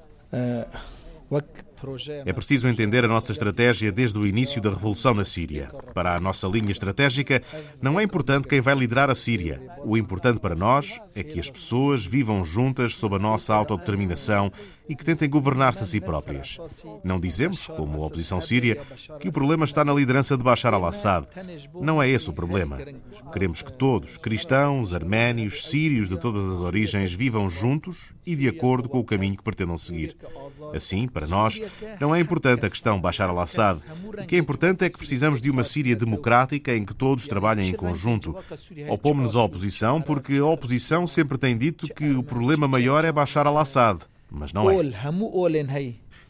É 2.25 2.33
preciso 2.33 2.69
entender 2.69 3.05
a 3.05 3.09
nossa 3.09 3.33
estratégia 3.33 3.93
desde 3.93 4.19
o 4.19 4.27
início 4.27 4.61
da 4.61 4.71
revolução 4.71 5.15
na 5.15 5.25
Síria. 5.25 5.71
Para 5.93 6.17
a 6.17 6.21
nossa 6.21 6.47
linha 6.47 6.71
estratégica, 6.71 7.43
não 7.81 7.99
é 7.99 8.03
importante 8.03 8.49
quem 8.49 8.61
vai 8.61 8.75
liderar 8.75 9.11
a 9.11 9.15
Síria. 9.15 9.61
O 9.85 9.97
importante 9.97 10.41
para 10.41 10.55
nós 10.55 11.01
é 11.15 11.23
que 11.23 11.39
as 11.39 11.51
pessoas 11.51 12.05
vivam 12.05 12.45
juntas 12.45 12.95
sob 12.95 13.17
a 13.17 13.19
nossa 13.19 13.55
autodeterminação 13.55 14.53
e 14.89 14.95
que 14.95 15.05
tentem 15.05 15.29
governar-se 15.29 15.83
a 15.83 15.87
si 15.87 16.01
próprias. 16.01 16.59
Não 17.03 17.19
dizemos, 17.19 17.67
como 17.67 18.03
a 18.03 18.07
oposição 18.07 18.41
síria, 18.41 18.81
que 19.19 19.29
o 19.29 19.33
problema 19.33 19.65
está 19.65 19.85
na 19.85 19.93
liderança 19.93 20.37
de 20.37 20.43
Bashar 20.43 20.75
al-Assad. 20.75 21.27
Não 21.75 22.03
é 22.03 22.09
esse 22.09 22.29
o 22.29 22.33
problema. 22.33 22.79
Queremos 23.33 23.63
que 23.63 23.73
todos, 23.73 24.19
cristãos, 24.19 24.93
arménios, 24.93 25.65
sírios 25.65 26.09
de 26.09 26.19
todas 26.19 26.51
as 26.51 26.61
origens, 26.61 27.13
vivam 27.15 27.49
juntos 27.49 28.13
e 28.27 28.37
de 28.37 28.49
acordo 28.49 28.89
com 28.89 28.99
o 28.99 29.05
caminho 29.05 29.37
que 29.37 29.43
pretendam 29.43 29.79
seguir. 29.79 30.17
Assim, 30.75 31.09
para 31.09 31.27
nós, 31.27 31.61
não 32.01 32.15
é 32.15 32.21
importante 32.21 32.67
a 32.67 32.71
questão 32.71 33.01
Bashar 33.01 33.31
al-Assad. 33.31 33.81
O 34.07 34.27
que 34.27 34.37
é 34.37 34.39
importante 34.39 34.85
é 34.85 34.91
que 34.91 34.99
precisamos 34.99 35.41
de 35.41 35.51
uma 35.51 35.65
Síria 35.65 35.97
democrática 35.97 36.75
em 36.75 36.85
que 36.85 36.95
todos 36.95 37.27
trabalhem 37.27 37.71
em 37.71 37.75
conjunto. 37.75 38.37
Opomos-nos 38.89 39.37
à 39.37 39.43
oposição 39.43 40.01
porque 40.01 40.37
a 40.37 40.45
oposição 40.45 41.07
sempre 41.07 41.39
tem 41.39 41.57
dito 41.57 41.87
que 41.89 42.11
o 42.13 42.23
problema 42.23 42.69
maior 42.69 43.05
é 43.05 43.11
Bashar 43.11 43.47
al-Assad 43.47 44.03
mas 44.35 44.53
não 44.53 44.71
é. 44.71 44.75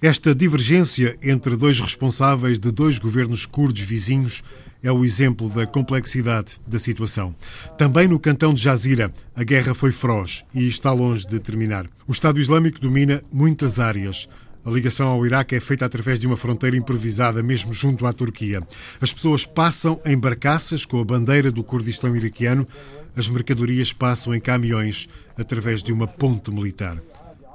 Esta 0.03 0.35
divergência 0.35 1.17
entre 1.23 1.57
dois 1.57 1.81
responsáveis 1.81 2.59
de 2.59 2.71
dois 2.71 2.99
governos 2.99 3.47
curdos 3.47 3.81
vizinhos 3.81 4.43
é 4.83 4.93
o 4.93 5.03
exemplo 5.03 5.49
da 5.49 5.67
complexidade 5.67 6.61
da 6.67 6.79
situação. 6.79 7.35
Também 7.79 8.07
no 8.07 8.21
cantão 8.21 8.53
de 8.53 8.63
Jazira, 8.63 9.11
a 9.35 9.43
guerra 9.43 9.75
foi 9.75 9.91
feroz 9.91 10.45
e 10.55 10.69
está 10.69 10.93
longe 10.93 11.27
de 11.27 11.41
terminar. 11.41 11.87
O 12.07 12.13
Estado 12.13 12.39
Islâmico 12.39 12.79
domina 12.79 13.25
muitas 13.33 13.81
áreas. 13.81 14.29
A 14.63 14.71
ligação 14.71 15.09
ao 15.09 15.25
Iraque 15.25 15.55
é 15.55 15.61
feita 15.61 15.87
através 15.87 16.19
de 16.19 16.27
uma 16.27 16.37
fronteira 16.37 16.77
improvisada, 16.77 17.43
mesmo 17.43 17.73
junto 17.73 18.07
à 18.07 18.13
Turquia. 18.13 18.63
As 19.01 19.11
pessoas 19.11 19.47
passam 19.47 19.99
em 20.05 20.19
barcaças 20.19 20.85
com 20.85 21.01
a 21.01 21.05
bandeira 21.05 21.51
do 21.51 21.65
Kurdistão 21.65 22.15
iraquiano. 22.15 22.69
As 23.17 23.27
mercadorias 23.29 23.91
passam 23.91 24.35
em 24.35 24.41
caminhões 24.41 25.09
através 25.39 25.83
de 25.83 25.95
uma 25.95 26.07
ponte 26.07 26.51
militar. 26.51 26.99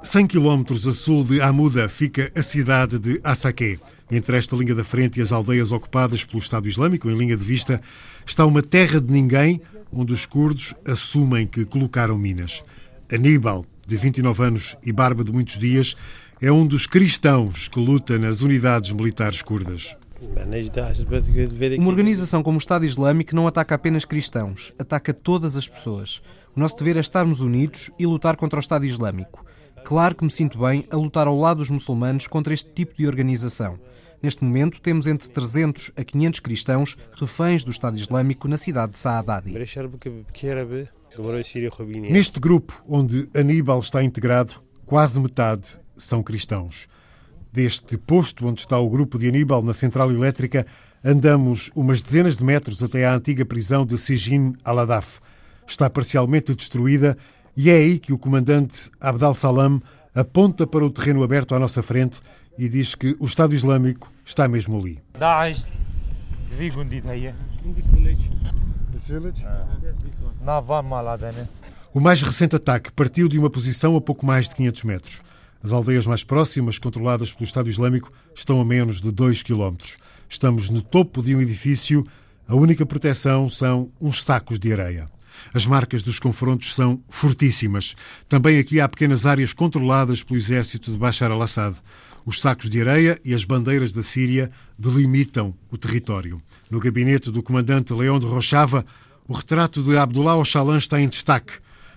100 0.02 0.28
quilómetros 0.28 0.88
a 0.88 0.94
sul 0.94 1.26
de 1.26 1.42
Amuda 1.42 1.90
fica 1.90 2.32
a 2.34 2.42
cidade 2.42 2.98
de 2.98 3.20
Assaké. 3.22 3.78
Entre 4.10 4.38
esta 4.38 4.56
linha 4.56 4.74
da 4.74 4.84
frente 4.84 5.20
e 5.20 5.22
as 5.22 5.32
aldeias 5.32 5.74
ocupadas 5.74 6.24
pelo 6.24 6.40
Estado 6.40 6.68
Islâmico, 6.68 7.10
em 7.10 7.18
linha 7.18 7.36
de 7.36 7.44
vista, 7.44 7.82
está 8.26 8.46
uma 8.46 8.64
terra 8.64 9.02
de 9.02 9.12
ninguém 9.12 9.62
onde 9.92 10.14
os 10.14 10.26
curdos 10.26 10.74
assumem 10.88 11.46
que 11.46 11.66
colocaram 11.66 12.18
minas. 12.18 12.64
Aníbal, 13.12 13.66
de 13.86 13.98
29 13.98 14.44
anos 14.44 14.78
e 14.86 14.94
barba 14.94 15.24
de 15.24 15.34
muitos 15.34 15.60
dias, 15.60 15.96
é 16.42 16.50
um 16.52 16.66
dos 16.66 16.88
cristãos 16.88 17.68
que 17.68 17.80
luta 17.80 18.18
nas 18.18 18.42
unidades 18.42 18.92
militares 18.94 19.42
curdas. 19.42 19.98
Uma 21.78 21.90
organização 21.90 22.42
como 22.42 22.58
o 22.58 22.60
Estado 22.60 22.86
Islâmico 22.86 23.36
não 23.36 23.48
ataca 23.48 23.76
apenas 23.76 24.06
cristãos, 24.06 24.74
ataca 24.80 25.14
todas 25.14 25.58
as 25.58 25.68
pessoas. 25.68 26.22
O 26.56 26.60
nosso 26.60 26.78
dever 26.78 26.96
é 26.98 27.00
estarmos 27.02 27.42
unidos 27.42 27.92
e 28.00 28.06
lutar 28.06 28.38
contra 28.38 28.58
o 28.58 28.62
Estado 28.62 28.86
Islâmico. 28.86 29.46
Claro 29.84 30.16
que 30.16 30.24
me 30.24 30.32
sinto 30.32 30.60
bem 30.60 30.86
a 30.90 30.96
lutar 30.96 31.28
ao 31.28 31.38
lado 31.38 31.58
dos 31.58 31.70
muçulmanos 31.70 32.28
contra 32.28 32.54
este 32.54 32.70
tipo 32.72 32.96
de 32.96 33.08
organização. 33.08 33.80
Neste 34.22 34.44
momento, 34.44 34.82
temos 34.82 35.08
entre 35.08 35.30
300 35.30 35.92
a 35.96 36.04
500 36.04 36.40
cristãos 36.42 36.98
reféns 37.14 37.64
do 37.64 37.72
Estado 37.72 37.98
Islâmico 37.98 38.48
na 38.48 38.58
cidade 38.58 38.94
de 38.94 39.00
Saadadi. 39.00 39.54
Neste 42.12 42.40
grupo, 42.40 42.84
onde 42.88 43.30
Aníbal 43.34 43.80
está 43.80 44.04
integrado, 44.04 44.62
quase 44.86 45.20
metade 45.20 45.80
são 45.98 46.22
cristãos. 46.22 46.88
Deste 47.52 47.98
posto 47.98 48.46
onde 48.46 48.60
está 48.60 48.78
o 48.78 48.90
grupo 48.90 49.18
de 49.18 49.28
Aníbal, 49.28 49.64
na 49.64 49.74
central 49.74 50.12
elétrica, 50.12 50.68
andamos 51.04 51.72
umas 51.74 52.02
dezenas 52.02 52.38
de 52.38 52.44
metros 52.44 52.84
até 52.84 53.06
à 53.06 53.16
antiga 53.16 53.46
prisão 53.46 53.86
de 53.86 53.98
Sijin 53.98 54.54
al-Adaf. 54.64 55.20
Está 55.66 55.90
parcialmente 55.90 56.54
destruída 56.54 57.18
e 57.56 57.70
é 57.70 57.76
aí 57.76 58.00
que 58.00 58.14
o 58.14 58.18
comandante 58.18 58.90
Abdal 59.00 59.34
Salam 59.34 59.82
aponta 60.14 60.66
para 60.66 60.86
o 60.86 60.90
terreno 60.90 61.24
aberto 61.24 61.56
à 61.56 61.60
nossa 61.60 61.82
frente 61.84 62.22
e 62.58 62.68
diz 62.68 62.96
que 62.96 63.16
o 63.20 63.26
Estado 63.26 63.56
Islâmico 63.56 64.12
está 64.26 64.48
mesmo 64.48 64.80
ali. 64.80 65.02
O 71.94 72.00
mais 72.00 72.22
recente 72.22 72.56
ataque 72.56 72.92
partiu 72.92 73.28
de 73.28 73.40
uma 73.40 73.50
posição 73.50 73.96
a 73.96 74.02
pouco 74.02 74.26
mais 74.26 74.50
de 74.50 74.56
500 74.56 74.84
metros. 74.84 75.22
As 75.64 75.72
aldeias 75.72 76.06
mais 76.08 76.24
próximas, 76.24 76.78
controladas 76.78 77.34
pelo 77.34 77.46
Estado 77.46 77.70
Islâmico, 77.70 78.12
estão 78.34 78.62
a 78.62 78.66
menos 78.66 79.02
de 79.02 79.12
2 79.12 79.44
quilómetros. 79.44 79.98
Estamos 80.28 80.70
no 80.70 80.82
topo 80.82 81.22
de 81.22 81.36
um 81.36 81.42
edifício. 81.42 82.06
A 82.48 82.56
única 82.56 82.86
proteção 82.86 83.50
são 83.50 83.92
uns 84.00 84.24
sacos 84.24 84.60
de 84.60 84.72
areia. 84.72 85.10
As 85.54 85.66
marcas 85.66 86.04
dos 86.04 86.20
confrontos 86.20 86.76
são 86.76 87.02
fortíssimas. 87.10 87.96
Também 88.28 88.60
aqui 88.60 88.80
há 88.80 88.88
pequenas 88.88 89.26
áreas 89.26 89.54
controladas 89.54 90.24
pelo 90.24 90.40
exército 90.40 90.92
de 90.92 90.98
Bashar 90.98 91.32
al-Assad. 91.32 91.76
Os 92.26 92.42
sacos 92.42 92.70
de 92.70 92.82
areia 92.82 93.20
e 93.24 93.34
as 93.34 93.44
bandeiras 93.44 93.94
da 93.94 94.04
Síria 94.04 94.52
delimitam 94.78 95.56
o 95.72 95.78
território. 95.78 96.42
No 96.70 96.80
gabinete 96.80 97.32
do 97.32 97.42
comandante 97.42 97.94
Leão 97.94 98.20
de 98.20 98.26
Rochava, 98.26 98.86
o 99.28 99.34
retrato 99.34 99.82
de 99.82 99.98
Abdullah 99.98 100.36
Ocalan 100.36 100.78
está 100.78 101.00
em 101.00 101.08
destaque. 101.08 101.54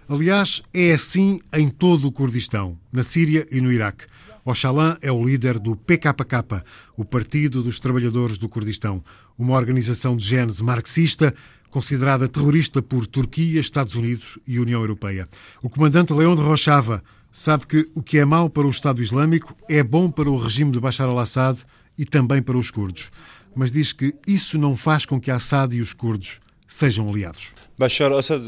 Aliás, 0.09 0.63
é 0.75 0.93
assim 0.93 1.41
em 1.53 1.69
todo 1.69 2.07
o 2.07 2.13
Kurdistão, 2.13 2.79
na 2.93 3.03
Síria 3.03 3.47
e 3.51 3.61
no 3.61 3.73
Iraque. 3.73 4.05
Ocalan 4.45 4.97
é 5.01 5.13
o 5.13 5.25
líder 5.25 5.59
do 5.59 5.77
PKK, 5.77 6.65
o 6.97 7.05
Partido 7.05 7.63
dos 7.63 7.79
Trabalhadores 7.79 8.39
do 8.39 8.49
Kurdistão, 8.49 9.03
uma 9.39 9.57
organização 9.57 10.17
de 10.17 10.27
gênese 10.27 10.63
marxista 10.63 11.35
considerada 11.73 12.29
terrorista 12.29 12.83
por 12.83 13.07
Turquia, 13.07 13.59
Estados 13.59 13.95
Unidos 13.95 14.39
e 14.47 14.61
União 14.61 14.81
Europeia. 14.81 15.27
O 15.63 15.71
comandante 15.71 16.13
Leão 16.13 16.37
de 16.37 16.43
Rochava 16.43 17.03
sabe 17.33 17.67
que 17.67 17.91
o 17.95 18.03
que 18.03 18.19
é 18.19 18.25
mau 18.27 18.51
para 18.51 18.67
o 18.67 18.71
Estado 18.71 19.03
Islâmico 19.03 19.57
é 19.69 19.83
bom 19.83 20.11
para 20.11 20.31
o 20.31 20.37
regime 20.37 20.71
de 20.71 20.79
Bashar 20.79 21.09
al-Assad 21.09 21.63
e 21.97 22.05
também 22.05 22.43
para 22.43 22.59
os 22.59 22.71
curdos. 22.71 23.11
Mas 23.57 23.73
diz 23.73 23.93
que 23.93 24.15
isso 24.29 24.59
não 24.59 24.77
faz 24.77 25.07
com 25.07 25.19
que 25.19 25.31
Assad 25.31 25.75
e 25.75 25.81
os 25.81 25.95
curdos 25.95 26.41
sejam 26.67 27.09
aliados. 27.09 27.55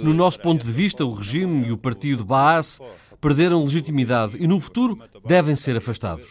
No 0.05 0.13
nosso 0.13 0.39
ponto 0.41 0.65
de 0.65 0.73
vista, 0.73 1.05
o 1.05 1.15
regime 1.15 1.69
e 1.69 1.73
o 1.73 1.79
partido 1.79 2.27
Baas 2.27 2.79
perderam 3.25 3.65
legitimidade 3.65 4.37
e 4.39 4.47
no 4.47 4.61
futuro 4.61 4.99
devem 5.27 5.57
ser 5.57 5.79
afastados. 5.79 6.31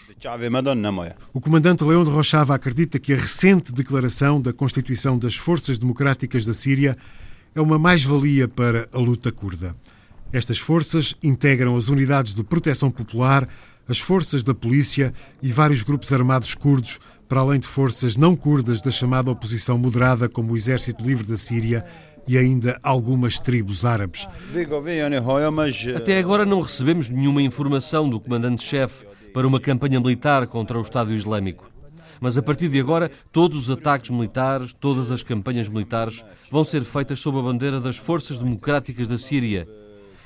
O 1.34 1.42
comandante 1.42 1.84
Leão 1.84 2.04
de 2.04 2.12
Rochava 2.12 2.54
acredita 2.54 3.00
que 3.00 3.12
a 3.12 3.18
recente 3.18 3.74
declaração 3.74 4.40
da 4.40 4.54
Constituição 4.54 5.18
das 5.18 5.36
Forças 5.36 5.80
Democráticas 5.80 6.46
da 6.46 6.54
Síria 6.54 6.96
é 7.56 7.60
uma 7.60 7.80
mais-valia 7.80 8.48
para 8.48 8.88
a 8.94 9.00
luta 9.00 9.32
curda. 9.32 9.76
Estas 10.32 10.60
forças 10.60 11.16
integram 11.24 11.76
as 11.76 11.88
unidades 11.88 12.36
de 12.36 12.44
proteção 12.44 12.92
popular, 12.92 13.50
as 13.88 13.98
forças 13.98 14.44
da 14.44 14.54
polícia 14.54 15.12
e 15.42 15.52
vários 15.52 15.82
grupos 15.82 16.14
armados 16.14 16.54
curdos, 16.54 17.00
para 17.28 17.40
além 17.40 17.60
de 17.60 17.66
forças 17.66 18.16
não 18.16 18.36
curdas 18.36 18.84
da 18.84 18.92
chamada 18.92 19.32
oposição 19.32 19.80
moderada, 19.80 20.30
como 20.30 20.54
o 20.54 20.56
Exército 20.56 21.04
Livre 21.04 21.26
da 21.26 21.38
Síria 21.38 21.84
e 22.28 22.38
ainda 22.38 22.80
algumas 22.84 23.40
tribos 23.40 23.86
árabes. 23.86 24.28
Até 25.96 26.20
agora 26.20 26.46
não 26.46 26.62
recebemos 26.62 27.10
nenhuma 27.10 27.42
informação 27.42 28.10
do 28.10 28.20
comandante-chefe 28.20 29.06
para 29.34 29.48
uma 29.48 29.60
campanha 29.60 30.00
militar 30.00 30.48
contra 30.48 30.78
o 30.78 30.82
Estado 30.82 31.14
Islâmico. 31.14 31.72
Mas 32.22 32.38
a 32.38 32.42
partir 32.42 32.70
de 32.70 32.80
agora, 32.80 33.12
todos 33.32 33.58
os 33.58 33.70
ataques 33.70 34.10
militares, 34.10 34.72
todas 34.72 35.12
as 35.12 35.22
campanhas 35.24 35.68
militares 35.68 36.24
vão 36.50 36.64
ser 36.64 36.84
feitas 36.86 37.20
sob 37.20 37.38
a 37.40 37.42
bandeira 37.42 37.82
das 37.82 37.98
Forças 37.98 38.40
Democráticas 38.40 39.08
da 39.08 39.18
Síria. 39.18 39.68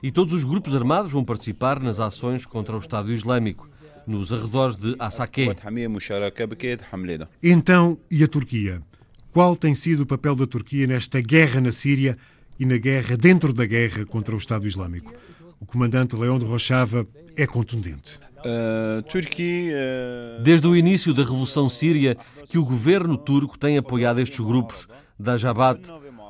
E 0.04 0.12
todos 0.12 0.32
os 0.32 0.44
grupos 0.44 0.76
armados 0.76 1.12
vão 1.12 1.26
participar 1.26 1.80
nas 1.80 2.00
ações 2.00 2.46
contra 2.46 2.76
o 2.76 2.80
Estado 2.80 3.12
Islâmico, 3.12 3.68
nos 4.06 4.32
arredores 4.32 4.76
de 4.76 4.96
Assaké. 5.00 5.46
Então, 7.42 7.98
e 8.12 8.24
a 8.24 8.28
Turquia? 8.28 8.82
Qual 9.32 9.56
tem 9.56 9.76
sido 9.76 10.02
o 10.02 10.06
papel 10.06 10.36
da 10.36 10.48
Turquia 10.48 10.88
nesta 10.88 11.22
guerra 11.22 11.62
na 11.62 11.72
Síria 11.72 12.18
e 12.60 12.66
na 12.66 12.78
guerra 12.78 13.16
dentro 13.16 13.54
da 13.54 13.66
guerra 13.66 14.06
contra 14.06 14.34
o 14.34 14.38
Estado 14.38 14.68
Islâmico? 14.68 15.14
O 15.60 15.66
comandante 15.66 16.16
Leão 16.16 16.40
de 16.40 16.46
Rochava 16.46 17.08
é 17.36 17.46
contundente. 17.46 18.20
Uh, 18.38 19.02
uh, 19.02 20.44
Desde 20.44 20.68
o 20.68 20.76
início 20.76 21.14
da 21.14 21.24
Revolução 21.24 21.68
Síria, 21.70 22.18
que 22.48 22.58
o 22.58 22.66
governo 22.66 23.18
turco 23.18 23.58
tem 23.58 23.78
apoiado 23.78 24.20
estes 24.20 24.40
grupos 24.40 24.88
da 25.20 25.38
Jabhat 25.38 25.82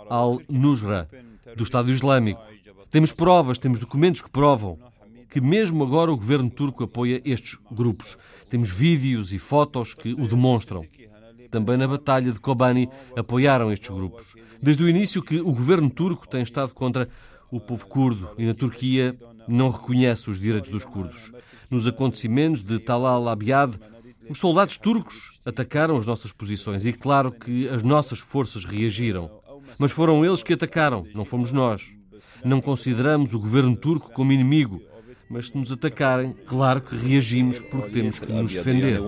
al-Nusra, 0.10 1.08
do 1.56 1.64
Estado 1.64 1.92
Islâmico. 1.92 2.42
Temos 2.90 3.12
provas, 3.12 3.58
temos 3.58 3.80
documentos 3.80 4.22
que 4.22 4.30
provam 4.30 4.78
que 5.30 5.42
mesmo 5.42 5.84
agora 5.84 6.12
o 6.12 6.18
governo 6.18 6.50
turco 6.50 6.84
apoia 6.84 7.22
estes 7.26 7.58
grupos. 7.70 8.18
Temos 8.50 8.70
vídeos 8.70 9.34
e 9.34 9.38
fotos 9.38 9.94
que 9.94 10.14
o 10.14 10.28
demonstram 10.28 10.86
também 11.50 11.78
na 11.78 11.88
Batalha 11.88 12.32
de 12.32 12.40
Kobani, 12.40 12.90
apoiaram 13.16 13.72
estes 13.72 13.90
grupos. 13.90 14.36
Desde 14.62 14.84
o 14.84 14.90
início 14.90 15.22
que 15.22 15.40
o 15.40 15.52
governo 15.52 15.90
turco 15.90 16.28
tem 16.28 16.42
estado 16.42 16.74
contra 16.74 17.08
o 17.52 17.60
povo 17.60 17.88
curdo 17.88 18.30
e 18.38 18.46
na 18.46 18.54
Turquia 18.54 19.18
não 19.48 19.70
reconhece 19.70 20.30
os 20.30 20.40
direitos 20.40 20.70
dos 20.70 20.84
curdos. 20.84 21.32
Nos 21.70 21.88
acontecimentos 21.88 22.64
de 22.64 22.80
Talal 22.80 23.28
Abiad, 23.30 23.78
os 24.30 24.40
soldados 24.40 24.78
turcos 24.78 25.40
atacaram 25.46 25.98
as 25.98 26.06
nossas 26.06 26.32
posições 26.32 26.86
e 26.86 26.92
claro 26.92 27.32
que 27.32 27.68
as 27.70 27.82
nossas 27.84 28.20
forças 28.20 28.66
reagiram. 28.66 29.30
Mas 29.80 29.92
foram 29.92 30.26
eles 30.26 30.44
que 30.44 30.54
atacaram, 30.54 31.06
não 31.14 31.24
fomos 31.24 31.54
nós. 31.54 31.96
Não 32.44 32.62
consideramos 32.62 33.34
o 33.34 33.40
governo 33.40 33.76
turco 33.76 34.12
como 34.12 34.32
inimigo, 34.32 34.82
mas 35.30 35.48
se 35.48 35.58
nos 35.58 35.72
atacarem, 35.72 36.34
claro 36.46 36.82
que 36.82 36.96
reagimos 36.96 37.60
porque 37.60 37.90
temos 37.90 38.20
que 38.20 38.32
nos 38.32 38.54
defender. 38.54 39.00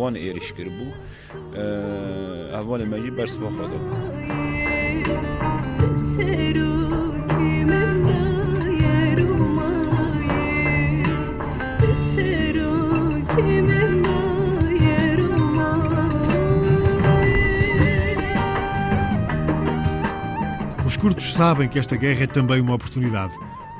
Os 20.85 20.97
curdos 20.97 21.33
sabem 21.33 21.69
que 21.69 21.79
esta 21.79 21.95
guerra 21.95 22.23
é 22.23 22.27
também 22.27 22.59
uma 22.59 22.75
oportunidade. 22.75 23.33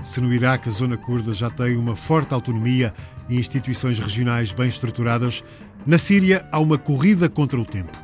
Se 0.10 0.20
no 0.20 0.34
Iraque 0.34 0.68
a 0.70 0.72
zona 0.72 0.98
curda 0.98 1.36
já 1.36 1.51
tem 1.51 1.78
uma 1.78 1.96
forte 1.96 2.34
autonomia 2.34 2.92
e 3.30 3.38
instituições 3.38 4.00
regionais 4.00 4.51
bem 4.51 4.68
estruturadas, 4.68 5.44
na 5.86 6.00
Síria 6.00 6.44
há 6.51 6.58
uma 6.58 6.80
corrida 6.80 7.30
contra 7.30 7.62
o 7.62 7.63
tempo. 7.63 7.96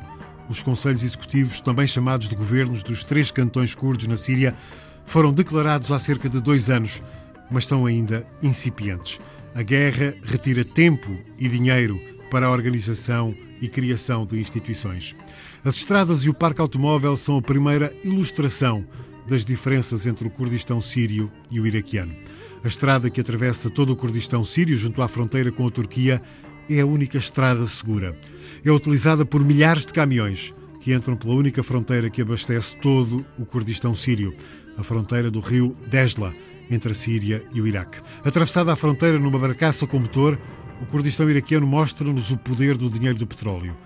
Os 0.48 0.62
conselhos 0.62 1.02
executivos, 1.02 1.60
também 1.60 1.84
chamados 1.84 2.28
de 2.28 2.36
governos 2.36 2.84
dos 2.84 3.02
três 3.02 3.32
cantões 3.32 3.74
curdos 3.74 4.06
na 4.06 4.16
Síria, 4.16 4.54
foram 5.04 5.32
declarados 5.32 5.90
há 5.90 5.98
cerca 5.98 6.28
de 6.28 6.40
dois 6.40 6.70
anos, 6.70 7.02
mas 7.50 7.66
são 7.66 7.84
ainda 7.84 8.24
incipientes. 8.40 9.18
A 9.52 9.62
guerra 9.64 10.14
retira 10.22 10.64
tempo 10.64 11.10
e 11.36 11.48
dinheiro 11.48 12.00
para 12.30 12.46
a 12.46 12.52
organização 12.52 13.34
e 13.60 13.66
criação 13.66 14.24
de 14.24 14.38
instituições. 14.38 15.16
As 15.64 15.74
estradas 15.74 16.22
e 16.22 16.30
o 16.30 16.34
parque 16.34 16.60
automóvel 16.60 17.16
são 17.16 17.36
a 17.36 17.42
primeira 17.42 17.92
ilustração 18.04 18.86
das 19.28 19.44
diferenças 19.44 20.06
entre 20.06 20.26
o 20.26 20.30
Kurdistão 20.30 20.80
sírio 20.80 21.30
e 21.50 21.60
o 21.60 21.66
iraquiano. 21.66 22.14
A 22.64 22.68
estrada 22.68 23.10
que 23.10 23.20
atravessa 23.20 23.70
todo 23.70 23.92
o 23.92 23.96
Kurdistão 23.96 24.44
sírio, 24.44 24.76
junto 24.76 25.02
à 25.02 25.08
fronteira 25.08 25.52
com 25.52 25.66
a 25.66 25.70
Turquia, 25.70 26.22
é 26.68 26.80
a 26.80 26.86
única 26.86 27.18
estrada 27.18 27.64
segura. 27.66 28.16
É 28.64 28.70
utilizada 28.70 29.24
por 29.24 29.44
milhares 29.44 29.86
de 29.86 29.92
caminhões 29.92 30.52
que 30.80 30.94
entram 30.94 31.16
pela 31.16 31.34
única 31.34 31.62
fronteira 31.62 32.08
que 32.08 32.22
abastece 32.22 32.76
todo 32.76 33.24
o 33.38 33.44
Kurdistão 33.44 33.94
sírio, 33.94 34.34
a 34.76 34.82
fronteira 34.82 35.30
do 35.30 35.40
rio 35.40 35.76
Desla, 35.88 36.32
entre 36.70 36.92
a 36.92 36.94
Síria 36.94 37.44
e 37.52 37.60
o 37.60 37.66
Iraque. 37.66 38.00
Atravessada 38.24 38.72
a 38.72 38.76
fronteira 38.76 39.18
numa 39.18 39.38
barcaça 39.38 39.86
com 39.86 39.98
motor, 39.98 40.38
o 40.80 40.86
Kurdistão 40.86 41.28
iraquiano 41.30 41.66
mostra-nos 41.66 42.30
o 42.30 42.36
poder 42.36 42.76
do 42.76 42.90
dinheiro 42.90 43.18
do 43.18 43.26
petróleo. 43.26 43.76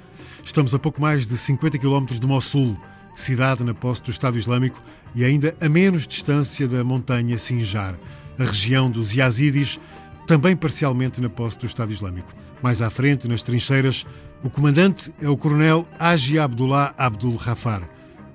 Estamos 0.44 0.74
a 0.74 0.78
pouco 0.78 1.00
mais 1.00 1.26
de 1.26 1.36
50 1.36 1.78
quilómetros 1.78 2.18
de 2.18 2.26
Mossul, 2.26 2.76
cidade 3.14 3.62
na 3.62 3.74
posse 3.74 4.02
do 4.02 4.10
Estado 4.10 4.38
Islâmico 4.38 4.82
e 5.14 5.24
ainda 5.24 5.54
a 5.60 5.68
menos 5.68 6.06
distância 6.06 6.68
da 6.68 6.84
montanha 6.84 7.38
Sinjar, 7.38 7.94
a 8.38 8.44
região 8.44 8.90
dos 8.90 9.14
Yazidis, 9.14 9.78
também 10.26 10.54
parcialmente 10.54 11.20
na 11.20 11.28
posse 11.28 11.58
do 11.58 11.66
Estado 11.66 11.92
Islâmico. 11.92 12.32
Mais 12.62 12.82
à 12.82 12.90
frente, 12.90 13.26
nas 13.26 13.42
trincheiras, 13.42 14.06
o 14.42 14.48
comandante 14.48 15.12
é 15.20 15.28
o 15.28 15.36
coronel 15.36 15.86
Agi 15.98 16.38
Abdullah 16.38 16.94
Abdul 16.96 17.36
Rafar. 17.36 17.82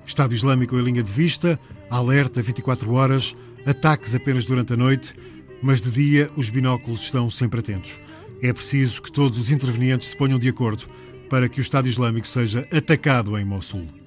Estado 0.06 0.34
Islâmico 0.34 0.78
em 0.78 0.84
linha 0.84 1.02
de 1.02 1.12
vista, 1.12 1.60
alerta 1.90 2.42
24 2.42 2.92
horas, 2.94 3.36
ataques 3.66 4.14
apenas 4.14 4.46
durante 4.46 4.74
a 4.74 4.78
noite, 4.78 5.16
mas 5.62 5.82
de 5.82 5.90
dia 5.90 6.30
os 6.36 6.50
binóculos 6.50 7.02
estão 7.02 7.30
sempre 7.30 7.60
atentos. 7.60 8.00
É 8.42 8.54
preciso 8.54 9.02
que 9.02 9.12
todos 9.12 9.40
os 9.40 9.50
intervenientes 9.52 10.10
se 10.10 10.18
ponham 10.18 10.38
de 10.38 10.50
acordo 10.50 10.86
para 11.30 11.50
que 11.50 11.60
o 11.60 11.62
Estado 11.62 11.88
Islâmico 11.88 12.28
seja 12.28 12.68
atacado 12.72 13.38
em 13.38 13.46
Mossul. 13.46 14.05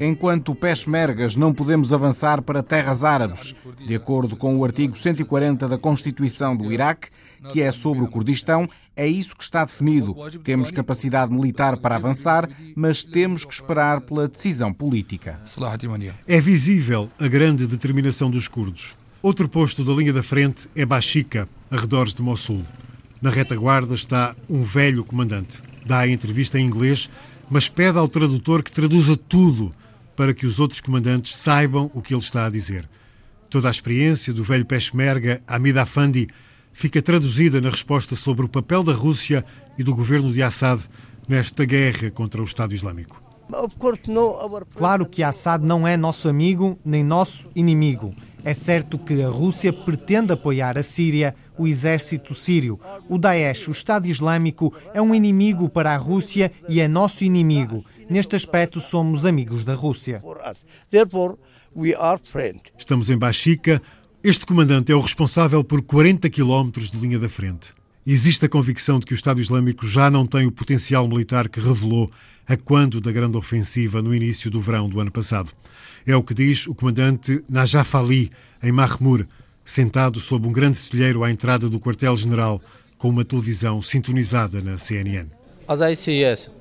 Enquanto 0.00 0.54
peshmergas 0.54 1.34
não 1.36 1.52
podemos 1.52 1.92
avançar 1.92 2.42
para 2.42 2.62
terras 2.62 3.02
árabes, 3.02 3.54
de 3.86 3.94
acordo 3.94 4.36
com 4.36 4.56
o 4.56 4.64
artigo 4.64 4.96
140 4.96 5.66
da 5.68 5.76
Constituição 5.78 6.56
do 6.56 6.72
Iraque, 6.72 7.08
que 7.50 7.60
é 7.60 7.72
sobre 7.72 8.04
o 8.04 8.08
Kurdistão, 8.08 8.68
é 8.94 9.06
isso 9.06 9.34
que 9.36 9.42
está 9.42 9.64
definido. 9.64 10.14
Temos 10.44 10.70
capacidade 10.70 11.32
militar 11.32 11.76
para 11.78 11.96
avançar, 11.96 12.48
mas 12.76 13.04
temos 13.04 13.44
que 13.44 13.52
esperar 13.52 14.00
pela 14.02 14.28
decisão 14.28 14.72
política. 14.72 15.40
É 16.28 16.40
visível 16.40 17.10
a 17.18 17.26
grande 17.26 17.66
determinação 17.66 18.30
dos 18.30 18.46
curdos. 18.46 18.96
Outro 19.22 19.48
posto 19.48 19.84
da 19.84 19.92
linha 19.92 20.12
da 20.12 20.22
frente 20.22 20.68
é 20.74 20.84
Bashika, 20.84 21.48
arredores 21.70 22.14
de 22.14 22.22
Mossul. 22.22 22.62
Na 23.20 23.30
retaguarda 23.30 23.94
está 23.94 24.34
um 24.48 24.62
velho 24.62 25.04
comandante. 25.04 25.62
Dá 25.86 26.00
a 26.00 26.08
entrevista 26.08 26.58
em 26.58 26.66
inglês 26.66 27.08
mas 27.52 27.68
pede 27.68 27.98
ao 27.98 28.08
tradutor 28.08 28.62
que 28.62 28.72
traduza 28.72 29.14
tudo 29.14 29.74
para 30.16 30.32
que 30.32 30.46
os 30.46 30.58
outros 30.58 30.80
comandantes 30.80 31.36
saibam 31.36 31.90
o 31.92 32.00
que 32.00 32.14
ele 32.14 32.22
está 32.22 32.46
a 32.46 32.50
dizer. 32.50 32.88
Toda 33.50 33.68
a 33.68 33.70
experiência 33.70 34.32
do 34.32 34.42
velho 34.42 34.64
peshmerga 34.64 35.42
Hamid 35.46 35.76
Afandi 35.78 36.28
fica 36.72 37.02
traduzida 37.02 37.60
na 37.60 37.68
resposta 37.68 38.16
sobre 38.16 38.46
o 38.46 38.48
papel 38.48 38.82
da 38.82 38.94
Rússia 38.94 39.44
e 39.78 39.82
do 39.82 39.94
governo 39.94 40.32
de 40.32 40.42
Assad 40.42 40.80
nesta 41.28 41.66
guerra 41.66 42.10
contra 42.10 42.40
o 42.40 42.44
Estado 42.44 42.74
Islâmico. 42.74 43.22
Claro 44.74 45.04
que 45.04 45.22
Assad 45.22 45.62
não 45.62 45.86
é 45.86 45.94
nosso 45.94 46.30
amigo 46.30 46.78
nem 46.82 47.04
nosso 47.04 47.50
inimigo. 47.54 48.14
É 48.44 48.54
certo 48.54 48.98
que 48.98 49.22
a 49.22 49.28
Rússia 49.28 49.72
pretende 49.72 50.32
apoiar 50.32 50.76
a 50.76 50.82
Síria, 50.82 51.34
o 51.56 51.66
exército 51.66 52.34
sírio. 52.34 52.78
O 53.08 53.16
Daesh, 53.16 53.68
o 53.68 53.70
Estado 53.70 54.06
Islâmico, 54.06 54.74
é 54.92 55.00
um 55.00 55.14
inimigo 55.14 55.68
para 55.68 55.94
a 55.94 55.96
Rússia 55.96 56.50
e 56.68 56.80
é 56.80 56.88
nosso 56.88 57.22
inimigo. 57.22 57.84
Neste 58.10 58.34
aspecto, 58.34 58.80
somos 58.80 59.24
amigos 59.24 59.62
da 59.62 59.74
Rússia. 59.74 60.20
Estamos 62.76 63.10
em 63.10 63.16
Baxica. 63.16 63.80
Este 64.24 64.44
comandante 64.44 64.90
é 64.90 64.94
o 64.94 65.00
responsável 65.00 65.62
por 65.62 65.80
40 65.80 66.28
quilómetros 66.28 66.90
de 66.90 66.98
linha 66.98 67.18
da 67.18 67.28
frente. 67.28 67.72
Existe 68.04 68.46
a 68.46 68.48
convicção 68.48 68.98
de 68.98 69.06
que 69.06 69.12
o 69.12 69.14
Estado 69.14 69.40
Islâmico 69.40 69.86
já 69.86 70.10
não 70.10 70.26
tem 70.26 70.46
o 70.46 70.52
potencial 70.52 71.06
militar 71.06 71.48
que 71.48 71.60
revelou 71.60 72.10
a 72.48 72.56
quando 72.56 73.00
da 73.00 73.12
grande 73.12 73.36
ofensiva 73.36 74.02
no 74.02 74.14
início 74.14 74.50
do 74.50 74.60
verão 74.60 74.88
do 74.88 75.00
ano 75.00 75.10
passado. 75.10 75.50
É 76.06 76.16
o 76.16 76.22
que 76.22 76.34
diz 76.34 76.66
o 76.66 76.74
comandante 76.74 77.44
Najaf 77.48 77.96
Ali, 77.96 78.30
em 78.62 78.72
Mahmoud, 78.72 79.26
sentado 79.64 80.20
sob 80.20 80.46
um 80.46 80.52
grande 80.52 80.78
telheiro 80.78 81.22
à 81.22 81.30
entrada 81.30 81.68
do 81.68 81.80
quartel-general, 81.80 82.60
com 82.98 83.08
uma 83.08 83.24
televisão 83.24 83.80
sintonizada 83.80 84.60
na 84.60 84.76
CNN. 84.76 85.26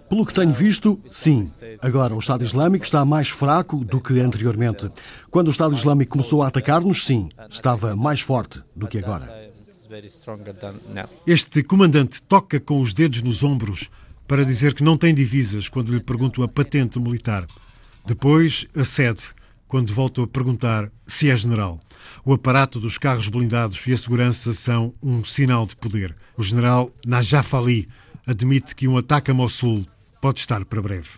Pelo 0.09 0.25
que 0.25 0.33
tenho 0.33 0.51
visto, 0.51 0.99
sim. 1.07 1.49
Agora, 1.81 2.13
o 2.13 2.19
Estado 2.19 2.43
Islâmico 2.43 2.83
está 2.83 3.05
mais 3.05 3.29
fraco 3.29 3.83
do 3.83 4.01
que 4.01 4.19
anteriormente. 4.19 4.89
Quando 5.29 5.47
o 5.47 5.51
Estado 5.51 5.73
Islâmico 5.73 6.11
começou 6.11 6.43
a 6.43 6.47
atacar-nos, 6.47 7.05
sim, 7.05 7.29
estava 7.49 7.95
mais 7.95 8.19
forte 8.19 8.61
do 8.75 8.87
que 8.87 8.97
agora. 8.97 9.51
Este 11.25 11.63
comandante 11.63 12.21
toca 12.21 12.59
com 12.59 12.81
os 12.81 12.93
dedos 12.93 13.21
nos 13.21 13.43
ombros 13.43 13.89
para 14.31 14.45
dizer 14.45 14.73
que 14.73 14.81
não 14.81 14.95
tem 14.95 15.13
divisas 15.13 15.67
quando 15.67 15.91
lhe 15.91 15.99
pergunto 15.99 16.41
a 16.41 16.47
patente 16.47 16.97
militar. 16.97 17.45
Depois 18.05 18.65
acede 18.73 19.23
quando 19.67 19.93
volto 19.93 20.21
a 20.21 20.27
perguntar 20.27 20.89
se 21.05 21.29
é 21.29 21.35
general. 21.35 21.81
O 22.23 22.31
aparato 22.31 22.79
dos 22.79 22.97
carros 22.97 23.27
blindados 23.27 23.85
e 23.87 23.91
a 23.91 23.97
segurança 23.97 24.53
são 24.53 24.93
um 25.03 25.21
sinal 25.21 25.65
de 25.65 25.75
poder. 25.75 26.15
O 26.37 26.43
general 26.43 26.93
Najaf 27.05 27.53
Ali 27.53 27.89
admite 28.25 28.73
que 28.73 28.87
um 28.87 28.95
ataque 28.95 29.31
a 29.31 29.33
Mossul 29.33 29.85
pode 30.21 30.39
estar 30.39 30.63
para 30.63 30.81
breve. 30.81 31.09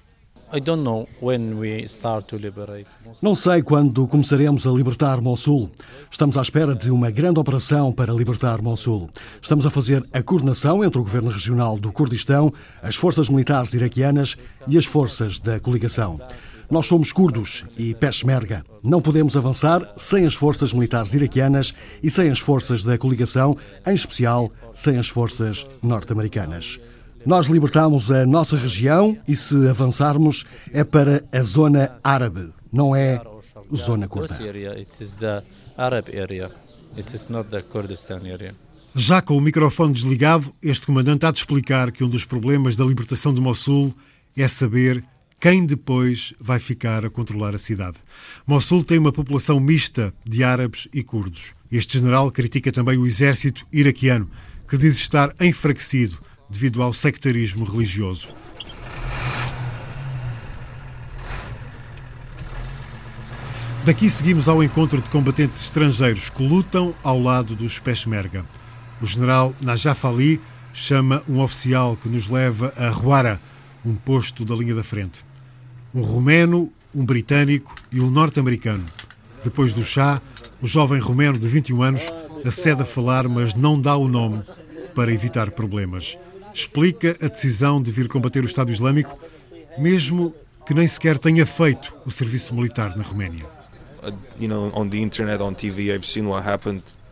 Não 3.23 3.33
sei 3.33 3.63
quando 3.63 4.07
começaremos 4.07 4.67
a 4.67 4.71
libertar 4.71 5.19
Mossul. 5.19 5.71
Estamos 6.11 6.37
à 6.37 6.43
espera 6.43 6.75
de 6.75 6.91
uma 6.91 7.09
grande 7.09 7.39
operação 7.39 7.91
para 7.91 8.13
libertar 8.13 8.61
Mossul. 8.61 9.09
Estamos 9.41 9.65
a 9.65 9.71
fazer 9.71 10.05
a 10.13 10.21
coordenação 10.21 10.83
entre 10.83 10.99
o 10.99 11.03
governo 11.03 11.31
regional 11.31 11.79
do 11.79 11.91
Kurdistão, 11.91 12.53
as 12.83 12.95
forças 12.95 13.29
militares 13.29 13.73
iraquianas 13.73 14.37
e 14.67 14.77
as 14.77 14.85
forças 14.85 15.39
da 15.39 15.59
coligação. 15.59 16.19
Nós 16.69 16.85
somos 16.85 17.11
curdos 17.11 17.65
e 17.75 17.95
peshmerga. 17.95 18.63
Não 18.83 19.01
podemos 19.01 19.35
avançar 19.35 19.81
sem 19.95 20.23
as 20.23 20.35
forças 20.35 20.71
militares 20.71 21.15
iraquianas 21.15 21.73
e 22.03 22.11
sem 22.11 22.29
as 22.29 22.37
forças 22.37 22.83
da 22.83 22.95
coligação, 22.95 23.57
em 23.87 23.93
especial 23.95 24.51
sem 24.71 24.99
as 24.99 25.09
forças 25.09 25.65
norte-americanas. 25.81 26.79
Nós 27.25 27.47
libertamos 27.47 28.11
a 28.11 28.25
nossa 28.25 28.57
região 28.57 29.17
e, 29.27 29.35
se 29.35 29.67
avançarmos, 29.67 30.45
é 30.73 30.83
para 30.83 31.23
a 31.31 31.41
zona 31.41 31.97
árabe, 32.03 32.49
não 32.71 32.93
é 32.93 33.21
zona 33.73 34.07
curda. 34.09 34.37
Já 38.95 39.21
com 39.21 39.37
o 39.37 39.41
microfone 39.41 39.93
desligado, 39.93 40.53
este 40.61 40.85
comandante 40.85 41.25
há 41.25 41.31
de 41.31 41.39
explicar 41.39 41.91
que 41.91 42.03
um 42.03 42.09
dos 42.09 42.25
problemas 42.25 42.75
da 42.75 42.83
libertação 42.83 43.33
de 43.33 43.39
Mossul 43.39 43.95
é 44.35 44.47
saber 44.47 45.03
quem 45.39 45.65
depois 45.65 46.33
vai 46.39 46.59
ficar 46.59 47.05
a 47.05 47.09
controlar 47.09 47.55
a 47.55 47.57
cidade. 47.57 47.97
Mossul 48.45 48.83
tem 48.83 48.97
uma 48.97 49.11
população 49.11 49.59
mista 49.59 50.13
de 50.25 50.43
árabes 50.43 50.87
e 50.93 51.03
curdos. 51.03 51.55
Este 51.71 51.99
general 51.99 52.31
critica 52.31 52.71
também 52.71 52.97
o 52.97 53.05
exército 53.07 53.65
iraquiano, 53.71 54.29
que 54.67 54.77
diz 54.77 54.97
estar 54.97 55.33
enfraquecido 55.39 56.17
devido 56.49 56.81
ao 56.81 56.93
sectarismo 56.93 57.65
religioso. 57.65 58.29
Daqui 63.85 64.09
seguimos 64.09 64.47
ao 64.47 64.63
encontro 64.63 65.01
de 65.01 65.09
combatentes 65.09 65.61
estrangeiros 65.61 66.29
que 66.29 66.41
lutam 66.41 66.95
ao 67.03 67.19
lado 67.19 67.53
dos 67.53 67.79
Peshmerga. 67.79 68.45
O 69.01 69.05
general 69.05 69.53
Najaf 69.59 70.07
Ali 70.07 70.39
chama 70.73 71.21
um 71.27 71.41
oficial 71.41 71.97
que 71.97 72.07
nos 72.07 72.27
leva 72.27 72.73
a 72.77 72.89
Ruara, 72.89 73.41
um 73.85 73.93
posto 73.93 74.45
da 74.45 74.55
linha 74.55 74.73
da 74.73 74.83
frente. 74.83 75.25
Um 75.93 76.01
romeno, 76.01 76.71
um 76.95 77.05
britânico 77.05 77.75
e 77.91 77.99
um 77.99 78.09
norte-americano. 78.09 78.85
Depois 79.43 79.73
do 79.73 79.83
chá, 79.83 80.21
o 80.61 80.67
jovem 80.67 81.01
romeno 81.01 81.37
de 81.37 81.45
21 81.45 81.83
anos 81.83 82.03
acede 82.45 82.83
a 82.83 82.85
falar, 82.85 83.27
mas 83.27 83.53
não 83.53 83.79
dá 83.79 83.97
o 83.97 84.07
nome 84.07 84.41
para 84.95 85.11
evitar 85.11 85.51
problemas. 85.51 86.17
Explica 86.53 87.17
a 87.21 87.27
decisão 87.27 87.81
de 87.81 87.91
vir 87.91 88.07
combater 88.07 88.43
o 88.43 88.47
Estado 88.47 88.71
Islâmico, 88.71 89.17
mesmo 89.77 90.33
que 90.65 90.73
nem 90.73 90.87
sequer 90.87 91.17
tenha 91.17 91.45
feito 91.45 91.93
o 92.05 92.11
serviço 92.11 92.53
militar 92.53 92.95
na 92.95 93.03
Roménia. 93.03 93.45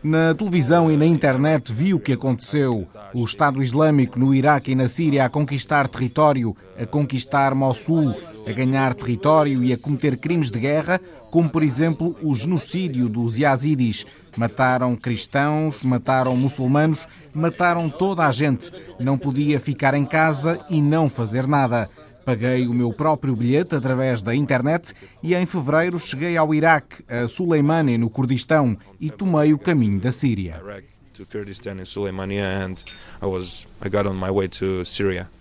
Na 0.02 0.34
televisão 0.34 0.90
e 0.90 0.96
na 0.96 1.06
internet 1.06 1.72
vi 1.72 1.94
o 1.94 2.00
que 2.00 2.12
aconteceu. 2.12 2.88
O 3.14 3.24
Estado 3.24 3.62
Islâmico 3.62 4.18
no 4.18 4.34
Iraque 4.34 4.72
e 4.72 4.74
na 4.74 4.88
Síria 4.88 5.24
a 5.24 5.28
conquistar 5.28 5.86
território, 5.86 6.56
a 6.76 6.84
conquistar 6.86 7.54
Mossul, 7.54 8.14
a 8.46 8.52
ganhar 8.52 8.94
território 8.94 9.62
e 9.62 9.72
a 9.72 9.78
cometer 9.78 10.16
crimes 10.16 10.50
de 10.50 10.58
guerra, 10.58 11.00
como 11.32 11.48
por 11.48 11.62
exemplo 11.62 12.14
o 12.22 12.34
genocídio 12.34 13.08
dos 13.08 13.38
Yazidis. 13.38 14.04
Mataram 14.36 14.94
cristãos, 14.94 15.82
mataram 15.82 16.36
muçulmanos, 16.36 17.08
mataram 17.32 17.88
toda 17.88 18.26
a 18.26 18.30
gente. 18.30 18.70
Não 19.00 19.16
podia 19.16 19.58
ficar 19.58 19.94
em 19.94 20.04
casa 20.04 20.60
e 20.68 20.82
não 20.82 21.08
fazer 21.08 21.46
nada. 21.46 21.88
Paguei 22.22 22.66
o 22.66 22.74
meu 22.74 22.92
próprio 22.92 23.34
bilhete 23.34 23.74
através 23.74 24.22
da 24.22 24.34
internet 24.34 24.92
e 25.22 25.34
em 25.34 25.46
fevereiro 25.46 25.98
cheguei 25.98 26.36
ao 26.36 26.54
Iraque, 26.54 27.02
a 27.08 27.26
Suleimani, 27.26 27.96
no 27.96 28.10
Kurdistão, 28.10 28.76
e 29.00 29.10
tomei 29.10 29.54
o 29.54 29.58
caminho 29.58 29.98
da 29.98 30.12
Síria. 30.12 30.60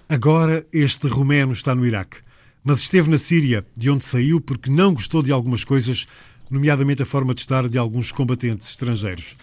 Agora 0.08 0.66
este 0.72 1.08
romeno 1.08 1.52
está 1.52 1.76
no 1.76 1.86
Iraque, 1.86 2.18
mas 2.64 2.82
esteve 2.82 3.10
na 3.10 3.18
Síria, 3.18 3.66
de 3.76 3.90
onde 3.90 4.06
saiu 4.06 4.40
porque 4.40 4.70
não 4.70 4.94
gostou 4.94 5.24
de 5.24 5.32
algumas 5.32 5.64
coisas, 5.64 6.08
nomeadamente 6.50 7.02
a 7.02 7.06
forma 7.06 7.34
de 7.34 7.42
estar 7.42 7.68
de 7.68 7.78
alguns 7.78 8.12
combatentes 8.12 8.70
estrangeiros. 8.70 9.36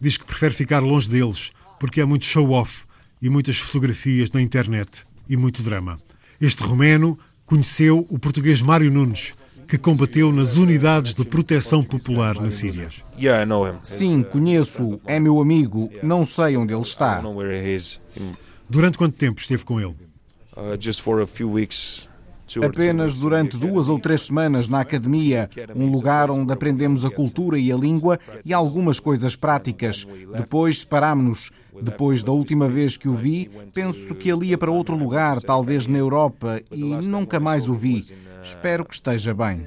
Diz 0.00 0.16
que 0.16 0.24
prefere 0.24 0.54
ficar 0.54 0.80
longe 0.80 1.08
deles 1.08 1.52
porque 1.78 2.00
é 2.00 2.04
muito 2.04 2.24
show-off 2.24 2.84
e 3.22 3.30
muitas 3.30 3.58
fotografias 3.58 4.30
na 4.30 4.40
internet 4.40 5.06
e 5.28 5.36
muito 5.36 5.62
drama. 5.62 5.98
Este 6.40 6.62
romeno 6.62 7.18
conheceu 7.46 8.06
o 8.10 8.18
português 8.18 8.60
Mário 8.60 8.90
Nunes, 8.90 9.34
que 9.68 9.78
combateu 9.78 10.30
nas 10.32 10.56
unidades 10.56 11.14
de 11.14 11.24
proteção 11.24 11.82
popular 11.82 12.34
na 12.40 12.50
Síria. 12.50 12.88
Sim, 13.82 14.22
conheço, 14.22 15.00
é 15.06 15.18
meu 15.18 15.40
amigo, 15.40 15.90
não 16.02 16.24
sei 16.26 16.56
onde 16.56 16.74
ele 16.74 16.82
está. 16.82 17.22
Durante 18.68 18.98
quanto 18.98 19.16
tempo 19.16 19.40
esteve 19.40 19.64
com 19.64 19.80
ele? 19.80 19.94
Uh, 20.56 20.76
Apenas 22.62 23.14
durante 23.14 23.56
duas 23.56 23.88
ou 23.88 23.98
três 23.98 24.22
semanas 24.22 24.68
na 24.68 24.80
academia, 24.80 25.48
um 25.74 25.90
lugar 25.90 26.30
onde 26.30 26.52
aprendemos 26.52 27.04
a 27.04 27.10
cultura 27.10 27.58
e 27.58 27.72
a 27.72 27.76
língua 27.76 28.18
e 28.44 28.52
algumas 28.52 29.00
coisas 29.00 29.34
práticas. 29.34 30.06
Depois 30.36 30.80
separámos-nos. 30.80 31.50
Depois 31.82 32.22
da 32.22 32.30
última 32.30 32.68
vez 32.68 32.96
que 32.96 33.08
o 33.08 33.14
vi, 33.14 33.50
penso 33.72 34.14
que 34.14 34.30
ele 34.30 34.46
ia 34.46 34.58
para 34.58 34.70
outro 34.70 34.94
lugar, 34.96 35.40
talvez 35.40 35.88
na 35.88 35.98
Europa, 35.98 36.62
e 36.70 36.84
nunca 36.84 37.40
mais 37.40 37.68
o 37.68 37.74
vi. 37.74 38.06
Espero 38.42 38.84
que 38.84 38.94
esteja 38.94 39.34
bem. 39.34 39.66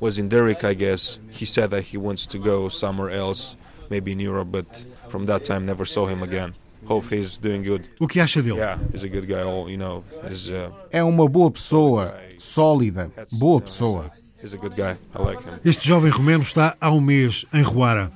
Was 0.00 0.18
in 0.18 0.28
Derek, 0.28 0.64
I 0.64 0.74
guess. 0.74 1.20
He 1.30 1.46
said 1.46 1.70
that 1.70 1.86
he 1.92 1.98
wants 1.98 2.26
to 2.26 2.38
go 2.38 2.68
somewhere 2.68 3.12
else, 3.12 3.56
maybe 3.88 4.12
in 4.12 4.20
Europe, 4.20 4.50
but 4.50 4.86
from 5.08 5.26
that 5.26 5.44
time 5.44 5.64
never 5.64 5.86
saw 5.86 6.06
him 6.06 6.22
again. 6.22 6.54
Hope 6.92 7.14
he's 7.14 7.38
doing 7.38 7.62
good. 7.62 7.88
O 7.98 8.06
que 8.06 8.20
acha 8.20 8.42
dele? 8.42 8.58
Yeah, 8.58 8.78
he's 8.92 9.02
a 9.02 9.08
good 9.08 9.26
guy. 9.26 9.40
You 9.40 9.78
know, 9.78 10.04
he's, 10.28 10.50
uh... 10.50 10.70
É 10.90 11.02
uma 11.02 11.26
boa 11.26 11.50
pessoa, 11.50 12.14
sólida, 12.36 13.10
boa 13.32 13.60
pessoa. 13.62 14.10
He's 14.42 14.52
a 14.52 14.58
good 14.58 14.76
guy. 14.76 14.98
I 15.14 15.22
like 15.22 15.42
him. 15.42 15.58
Este 15.64 15.88
jovem 15.88 16.10
romeno 16.10 16.42
está 16.42 16.76
há 16.78 16.90
um 16.90 17.00
mês 17.00 17.46
em 17.54 17.62
Ruara. 17.62 18.12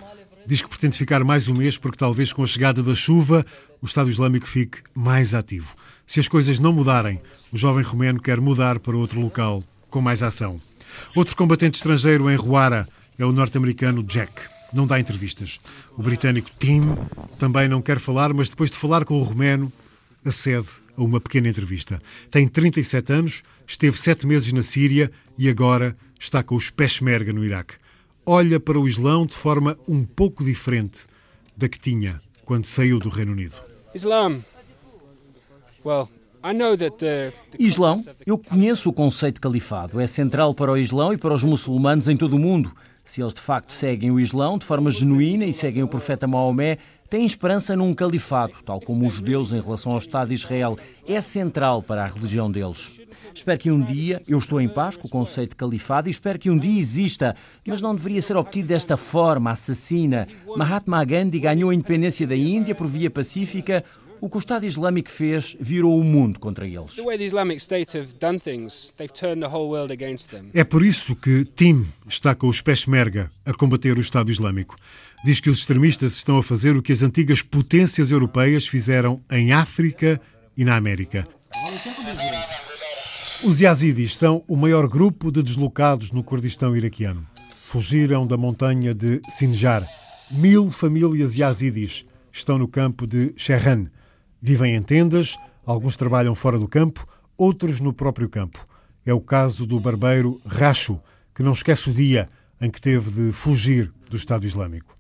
Diz 0.46 0.60
que 0.60 0.68
pretende 0.68 0.96
ficar 0.98 1.24
mais 1.24 1.48
um 1.48 1.54
mês 1.54 1.78
porque 1.78 1.96
talvez 1.96 2.32
com 2.32 2.42
a 2.42 2.46
chegada 2.46 2.82
da 2.82 2.94
chuva 2.94 3.46
o 3.80 3.86
Estado 3.86 4.10
Islâmico 4.10 4.46
fique 4.46 4.78
mais 4.94 5.34
ativo. 5.34 5.74
Se 6.06 6.20
as 6.20 6.28
coisas 6.28 6.58
não 6.58 6.72
mudarem, 6.72 7.20
o 7.52 7.56
jovem 7.56 7.82
romeno 7.82 8.20
quer 8.20 8.40
mudar 8.40 8.78
para 8.78 8.96
outro 8.96 9.20
local 9.20 9.62
com 9.88 10.00
mais 10.00 10.22
ação. 10.22 10.60
Outro 11.14 11.34
combatente 11.34 11.78
estrangeiro 11.78 12.30
em 12.30 12.36
Ruara 12.36 12.88
é 13.18 13.24
o 13.24 13.32
norte-americano 13.32 14.02
Jack. 14.02 14.55
Não 14.72 14.86
dá 14.86 14.98
entrevistas. 14.98 15.60
O 15.96 16.02
britânico 16.02 16.50
Tim 16.58 16.82
também 17.38 17.68
não 17.68 17.80
quer 17.80 17.98
falar, 17.98 18.32
mas 18.32 18.48
depois 18.48 18.70
de 18.70 18.76
falar 18.76 19.04
com 19.04 19.18
o 19.18 19.22
romeno, 19.22 19.72
acede 20.24 20.68
a 20.96 21.02
uma 21.02 21.20
pequena 21.20 21.48
entrevista. 21.48 22.02
Tem 22.30 22.48
37 22.48 23.12
anos, 23.12 23.42
esteve 23.66 23.98
sete 23.98 24.26
meses 24.26 24.52
na 24.52 24.62
Síria 24.62 25.10
e 25.38 25.48
agora 25.48 25.96
está 26.18 26.42
com 26.42 26.54
os 26.54 26.70
Peshmerga 26.70 27.32
no 27.32 27.44
Iraque 27.44 27.76
olha 28.26 28.58
para 28.58 28.78
o 28.78 28.88
Islão 28.88 29.24
de 29.24 29.34
forma 29.34 29.78
um 29.86 30.04
pouco 30.04 30.44
diferente 30.44 31.06
da 31.56 31.68
que 31.68 31.78
tinha 31.78 32.20
quando 32.44 32.66
saiu 32.66 32.98
do 32.98 33.08
Reino 33.08 33.32
Unido. 33.32 33.54
Islam. 33.94 34.42
Well, 35.84 36.08
Islão, 37.58 38.04
eu 38.26 38.36
conheço 38.36 38.88
o 38.88 38.92
conceito 38.92 39.36
de 39.36 39.40
califado. 39.40 40.00
É 40.00 40.06
central 40.06 40.52
para 40.54 40.72
o 40.72 40.76
Islão 40.76 41.12
e 41.12 41.16
para 41.16 41.32
os 41.32 41.44
muçulmanos 41.44 42.08
em 42.08 42.16
todo 42.16 42.34
o 42.34 42.38
mundo. 42.38 42.72
Se 43.06 43.22
eles 43.22 43.32
de 43.32 43.40
facto 43.40 43.70
seguem 43.70 44.10
o 44.10 44.18
Islão 44.18 44.58
de 44.58 44.66
forma 44.66 44.90
genuína 44.90 45.46
e 45.46 45.52
seguem 45.52 45.80
o 45.80 45.88
profeta 45.88 46.26
Maomé, 46.26 46.76
têm 47.08 47.24
esperança 47.24 47.76
num 47.76 47.94
califado, 47.94 48.54
tal 48.64 48.80
como 48.80 49.06
os 49.06 49.14
judeus 49.14 49.52
em 49.52 49.60
relação 49.60 49.92
ao 49.92 49.98
Estado 49.98 50.28
de 50.28 50.34
Israel. 50.34 50.76
É 51.06 51.20
central 51.20 51.80
para 51.84 52.02
a 52.02 52.08
religião 52.08 52.50
deles. 52.50 53.00
Espero 53.32 53.60
que 53.60 53.70
um 53.70 53.80
dia, 53.80 54.20
eu 54.28 54.36
estou 54.36 54.60
em 54.60 54.68
paz 54.68 54.96
com 54.96 55.06
o 55.06 55.10
conceito 55.10 55.50
de 55.50 55.56
califado 55.56 56.08
e 56.08 56.10
espero 56.10 56.36
que 56.36 56.50
um 56.50 56.58
dia 56.58 56.80
exista, 56.80 57.36
mas 57.64 57.80
não 57.80 57.94
deveria 57.94 58.20
ser 58.20 58.36
obtido 58.36 58.68
desta 58.68 58.96
forma 58.96 59.52
assassina. 59.52 60.26
Mahatma 60.56 61.04
Gandhi 61.04 61.38
ganhou 61.38 61.70
a 61.70 61.74
independência 61.74 62.26
da 62.26 62.34
Índia 62.34 62.74
por 62.74 62.88
via 62.88 63.08
pacífica. 63.08 63.84
O 64.20 64.30
que 64.30 64.36
o 64.36 64.38
Estado 64.38 64.64
Islâmico 64.66 65.10
fez 65.10 65.56
virou 65.60 65.98
o 65.98 66.04
mundo 66.04 66.40
contra 66.40 66.66
eles. 66.66 66.96
É 70.54 70.64
por 70.64 70.84
isso 70.84 71.14
que 71.16 71.44
Tim 71.44 71.86
está 72.08 72.34
com 72.34 72.48
os 72.48 72.60
Peshmerga 72.60 73.30
a 73.44 73.52
combater 73.52 73.96
o 73.96 74.00
Estado 74.00 74.30
Islâmico. 74.30 74.76
Diz 75.24 75.40
que 75.40 75.50
os 75.50 75.58
extremistas 75.58 76.12
estão 76.12 76.38
a 76.38 76.42
fazer 76.42 76.76
o 76.76 76.82
que 76.82 76.92
as 76.92 77.02
antigas 77.02 77.42
potências 77.42 78.10
europeias 78.10 78.66
fizeram 78.66 79.20
em 79.30 79.52
África 79.52 80.20
e 80.56 80.64
na 80.64 80.76
América. 80.76 81.26
Os 83.44 83.60
Yazidis 83.60 84.16
são 84.16 84.42
o 84.48 84.56
maior 84.56 84.88
grupo 84.88 85.30
de 85.30 85.42
deslocados 85.42 86.10
no 86.10 86.24
Kurdistão 86.24 86.74
iraquiano. 86.74 87.26
Fugiram 87.62 88.26
da 88.26 88.36
montanha 88.36 88.94
de 88.94 89.20
Sinjar. 89.28 89.86
Mil 90.30 90.70
famílias 90.70 91.36
Yazidis 91.36 92.06
estão 92.32 92.58
no 92.58 92.66
campo 92.66 93.06
de 93.06 93.32
Sherran. 93.36 93.86
Vivem 94.40 94.74
em 94.74 94.82
tendas, 94.82 95.38
alguns 95.64 95.96
trabalham 95.96 96.34
fora 96.34 96.58
do 96.58 96.68
campo, 96.68 97.06
outros 97.36 97.80
no 97.80 97.92
próprio 97.92 98.28
campo. 98.28 98.66
É 99.04 99.12
o 99.12 99.20
caso 99.20 99.66
do 99.66 99.78
barbeiro 99.80 100.40
Racho, 100.44 101.00
que 101.34 101.42
não 101.42 101.52
esquece 101.52 101.90
o 101.90 101.94
dia 101.94 102.28
em 102.60 102.70
que 102.70 102.80
teve 102.80 103.10
de 103.10 103.32
fugir 103.32 103.92
do 104.10 104.16
Estado 104.16 104.46
Islâmico. 104.46 104.96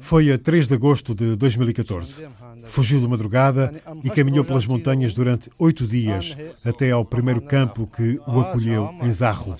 Foi 0.00 0.32
a 0.32 0.38
3 0.38 0.68
de 0.68 0.74
agosto 0.74 1.14
de 1.14 1.36
2014. 1.36 2.28
Fugiu 2.64 3.00
de 3.00 3.08
madrugada 3.08 3.74
e 4.02 4.10
caminhou 4.10 4.44
pelas 4.44 4.66
montanhas 4.66 5.14
durante 5.14 5.50
oito 5.58 5.86
dias 5.86 6.36
até 6.64 6.90
ao 6.90 7.04
primeiro 7.04 7.40
campo 7.42 7.86
que 7.86 8.20
o 8.26 8.40
acolheu 8.40 8.88
em 9.02 9.12
Zarro. 9.12 9.56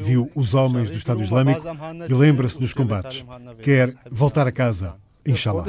Viu 0.00 0.30
os 0.34 0.54
homens 0.54 0.90
do 0.90 0.96
Estado 0.96 1.22
Islâmico 1.22 1.60
e 2.08 2.14
lembra-se 2.14 2.58
dos 2.58 2.72
combates. 2.72 3.24
Quer 3.62 3.94
voltar 4.10 4.46
a 4.46 4.52
casa, 4.52 4.96
inshallah. 5.26 5.64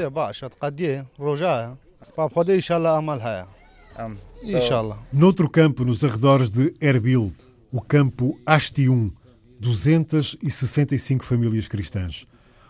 Noutro 5.12 5.50
campo, 5.50 5.84
nos 5.86 6.04
arredores 6.04 6.50
de 6.50 6.74
Erbil, 6.82 7.34
o 7.72 7.82
campo 7.82 8.40
Ashtium, 8.46 9.12
265 9.60 11.24
famílias 11.24 11.68
cristãs. 11.68 12.28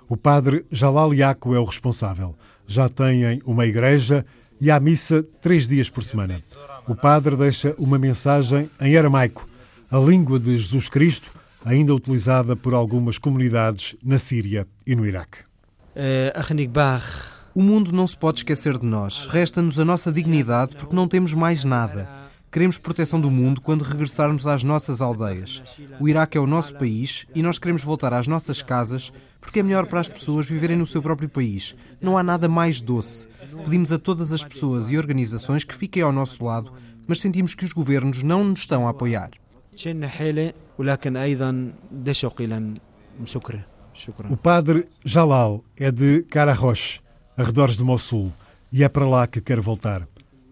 O 0.08 0.16
padre 0.16 0.66
Jalal 0.72 1.14
Yaco 1.14 1.56
é 1.56 1.60
o 1.60 1.64
responsável. 1.64 2.36
já 2.68 2.90
têm 2.90 3.42
uma 3.46 3.66
igreja 3.66 4.26
e 4.60 4.72
há 4.72 4.80
missa 4.80 5.24
três 5.42 5.68
dias 5.68 5.90
por 5.90 6.04
semana. 6.04 6.40
O 6.88 6.96
padre 6.96 7.36
deixa 7.36 7.76
uma 7.78 7.98
mensagem 7.98 8.70
em 8.80 8.98
aramaico, 8.98 9.48
a 9.90 9.98
língua 9.98 10.40
de 10.40 10.58
Jesus 10.58 10.90
Cristo, 10.90 11.32
ainda 11.64 11.94
utilizada 11.94 12.56
por 12.56 12.74
algumas 12.74 13.18
comunidades 13.18 13.96
na 14.04 14.18
Síria 14.18 14.68
e 14.86 14.96
no 14.96 15.06
Iraque. 15.06 15.40
Eh, 15.96 16.34
o 17.56 17.62
mundo 17.62 17.92
não 17.92 18.06
se 18.06 18.18
pode 18.18 18.40
esquecer 18.40 18.78
de 18.78 18.86
nós. 18.86 19.28
Resta-nos 19.28 19.80
a 19.80 19.86
nossa 19.86 20.12
dignidade 20.12 20.76
porque 20.76 20.96
não 20.96 21.08
temos 21.08 21.34
mais 21.34 21.64
nada. 21.64 22.25
Queremos 22.56 22.78
proteção 22.78 23.20
do 23.20 23.30
mundo 23.30 23.60
quando 23.60 23.84
regressarmos 23.84 24.48
às 24.48 24.64
nossas 24.64 25.02
aldeias. 25.02 25.62
O 26.00 26.08
Iraque 26.08 26.38
é 26.38 26.40
o 26.40 26.48
nosso 26.48 26.74
país 26.76 27.26
e 27.36 27.44
nós 27.44 27.60
queremos 27.60 27.84
voltar 27.84 28.14
às 28.14 28.28
nossas 28.28 28.62
casas 28.62 29.12
porque 29.42 29.60
é 29.60 29.64
melhor 29.64 29.86
para 29.88 30.00
as 30.00 30.08
pessoas 30.08 30.48
viverem 30.48 30.78
no 30.78 30.86
seu 30.86 31.02
próprio 31.02 31.28
país. 31.28 31.76
Não 32.00 32.18
há 32.18 32.24
nada 32.24 32.48
mais 32.48 32.80
doce. 32.80 33.28
Pedimos 33.66 33.92
a 33.92 34.00
todas 34.00 34.32
as 34.32 34.46
pessoas 34.46 34.90
e 34.90 34.98
organizações 34.98 35.66
que 35.66 35.76
fiquem 35.76 36.02
ao 36.02 36.14
nosso 36.14 36.46
lado, 36.46 36.72
mas 37.06 37.20
sentimos 37.20 37.54
que 37.54 37.66
os 37.66 37.74
governos 37.74 38.24
não 38.24 38.46
nos 38.46 38.62
estão 38.62 38.88
a 38.88 38.92
apoiar. 38.92 39.32
O 44.30 44.38
padre 44.38 44.88
Jalal 45.04 45.62
é 45.76 45.92
de 45.92 46.24
Kararosh, 46.24 47.02
arredores 47.36 47.76
de 47.76 47.84
Mossul, 47.84 48.32
e 48.72 48.82
é 48.82 48.88
para 48.88 49.06
lá 49.06 49.28
que 49.28 49.42
quer 49.42 49.60
voltar. 49.60 50.08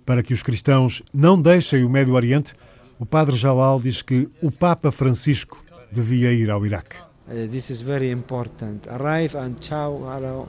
Para 0.05 0.21
que 0.21 0.33
os 0.33 0.43
cristãos 0.43 1.01
não 1.13 1.41
deixem 1.41 1.83
o 1.83 1.89
Médio 1.89 2.13
Oriente, 2.13 2.53
o 2.99 3.05
padre 3.05 3.35
Jalal 3.35 3.79
diz 3.79 4.01
que 4.01 4.29
o 4.41 4.51
Papa 4.51 4.91
Francisco 4.91 5.63
devia 5.91 6.33
ir 6.33 6.49
ao 6.49 6.65
Iraque. 6.65 6.97
Uh, 7.27 7.47
this 7.47 7.69
is 7.69 7.81
very 7.81 8.11
important. 8.11 8.87
Arrive 8.89 9.37
and 9.37 9.55
ciao, 9.61 10.03
hello 10.05 10.47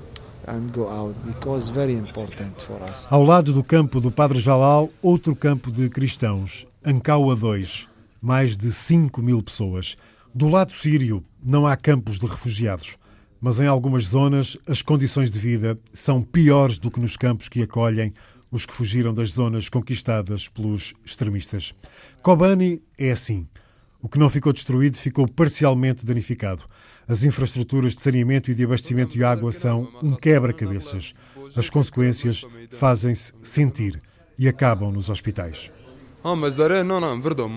and 0.49 0.73
go 0.73 0.89
out 0.89 1.15
because 1.25 1.71
very 1.71 1.93
important 1.93 2.63
for 2.63 2.81
us. 2.91 3.07
Ao 3.11 3.23
lado 3.23 3.53
do 3.53 3.63
campo 3.63 4.01
do 4.01 4.11
Padre 4.11 4.41
Jalal, 4.41 4.91
outro 5.01 5.35
campo 5.37 5.71
de 5.71 5.89
cristãos, 5.89 6.67
Ankaua 6.85 7.37
2, 7.37 7.89
mais 8.21 8.57
de 8.57 8.73
5 8.73 9.23
mil 9.23 9.43
pessoas. 9.43 9.97
Do 10.35 10.49
lado 10.49 10.73
sírio, 10.73 11.25
não 11.43 11.67
há 11.67 11.77
campos 11.77 12.19
de 12.19 12.27
refugiados 12.27 12.99
mas 13.45 13.61
em 13.61 13.67
algumas 13.67 14.05
zonas 14.05 14.57
as 14.67 14.81
condições 14.81 15.31
de 15.31 15.39
vida 15.39 15.79
são 15.93 16.23
piores 16.23 16.79
do 16.79 16.91
que 16.91 16.99
nos 16.99 17.15
campos 17.15 17.47
que 17.47 17.61
acolhem 17.61 18.11
os 18.55 18.65
que 18.65 18.73
fugiram 18.73 19.13
das 19.13 19.31
zonas 19.31 19.69
conquistadas 19.69 20.47
pelos 20.47 20.95
extremistas. 21.05 21.75
Kobani 22.23 22.81
é 22.97 23.11
assim. 23.11 23.49
O 24.01 24.09
que 24.09 24.17
não 24.17 24.31
ficou 24.31 24.53
destruído 24.53 24.97
ficou 24.97 25.27
parcialmente 25.27 26.07
danificado. 26.07 26.63
As 27.09 27.25
infraestruturas 27.25 27.97
de 27.97 28.03
saneamento 28.03 28.53
e 28.53 28.55
de 28.55 28.63
abastecimento 28.63 29.15
de 29.15 29.25
água 29.25 29.51
são 29.51 29.89
um 30.01 30.15
quebra-cabeças. 30.15 31.15
As 31.57 31.69
consequências 31.69 32.45
fazem-se 32.71 33.33
sentir 33.43 34.01
e 34.39 34.47
acabam 34.47 34.93
nos 34.93 35.11
hospitais. 35.11 35.73
Ah, 36.23 36.37
mas 36.37 36.57
não, 36.57 37.01
não, 37.01 37.21
verdade, 37.21 37.51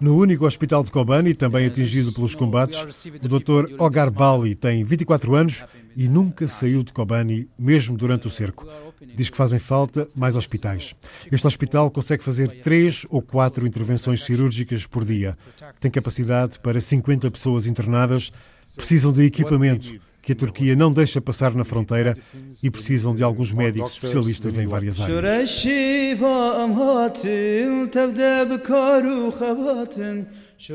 no 0.00 0.16
único 0.16 0.46
hospital 0.46 0.82
de 0.82 0.90
Kobani, 0.90 1.34
também 1.34 1.66
atingido 1.66 2.12
pelos 2.12 2.34
combates, 2.34 3.06
o 3.22 3.28
Dr. 3.28 3.74
Ogar 3.78 4.10
Bali 4.10 4.54
tem 4.54 4.84
24 4.84 5.34
anos 5.34 5.64
e 5.96 6.08
nunca 6.08 6.46
saiu 6.46 6.82
de 6.82 6.92
Kobani, 6.92 7.48
mesmo 7.58 7.96
durante 7.96 8.26
o 8.26 8.30
cerco. 8.30 8.66
Diz 9.14 9.28
que 9.28 9.36
fazem 9.36 9.58
falta 9.58 10.08
mais 10.14 10.36
hospitais. 10.36 10.94
Este 11.30 11.46
hospital 11.46 11.90
consegue 11.90 12.22
fazer 12.22 12.62
três 12.62 13.04
ou 13.10 13.20
quatro 13.20 13.66
intervenções 13.66 14.22
cirúrgicas 14.22 14.86
por 14.86 15.04
dia. 15.04 15.36
Tem 15.80 15.90
capacidade 15.90 16.58
para 16.60 16.80
50 16.80 17.30
pessoas 17.30 17.66
internadas. 17.66 18.32
Precisam 18.76 19.12
de 19.12 19.24
equipamento 19.24 20.00
que 20.22 20.32
a 20.32 20.36
Turquia 20.36 20.76
não 20.76 20.92
deixa 20.92 21.20
passar 21.20 21.52
na 21.52 21.64
fronteira 21.64 22.16
e 22.62 22.70
precisam 22.70 23.12
de 23.12 23.24
alguns 23.24 23.52
médicos 23.52 23.94
especialistas 23.94 24.56
em 24.56 24.66
várias 24.68 25.00
áreas. 25.00 25.64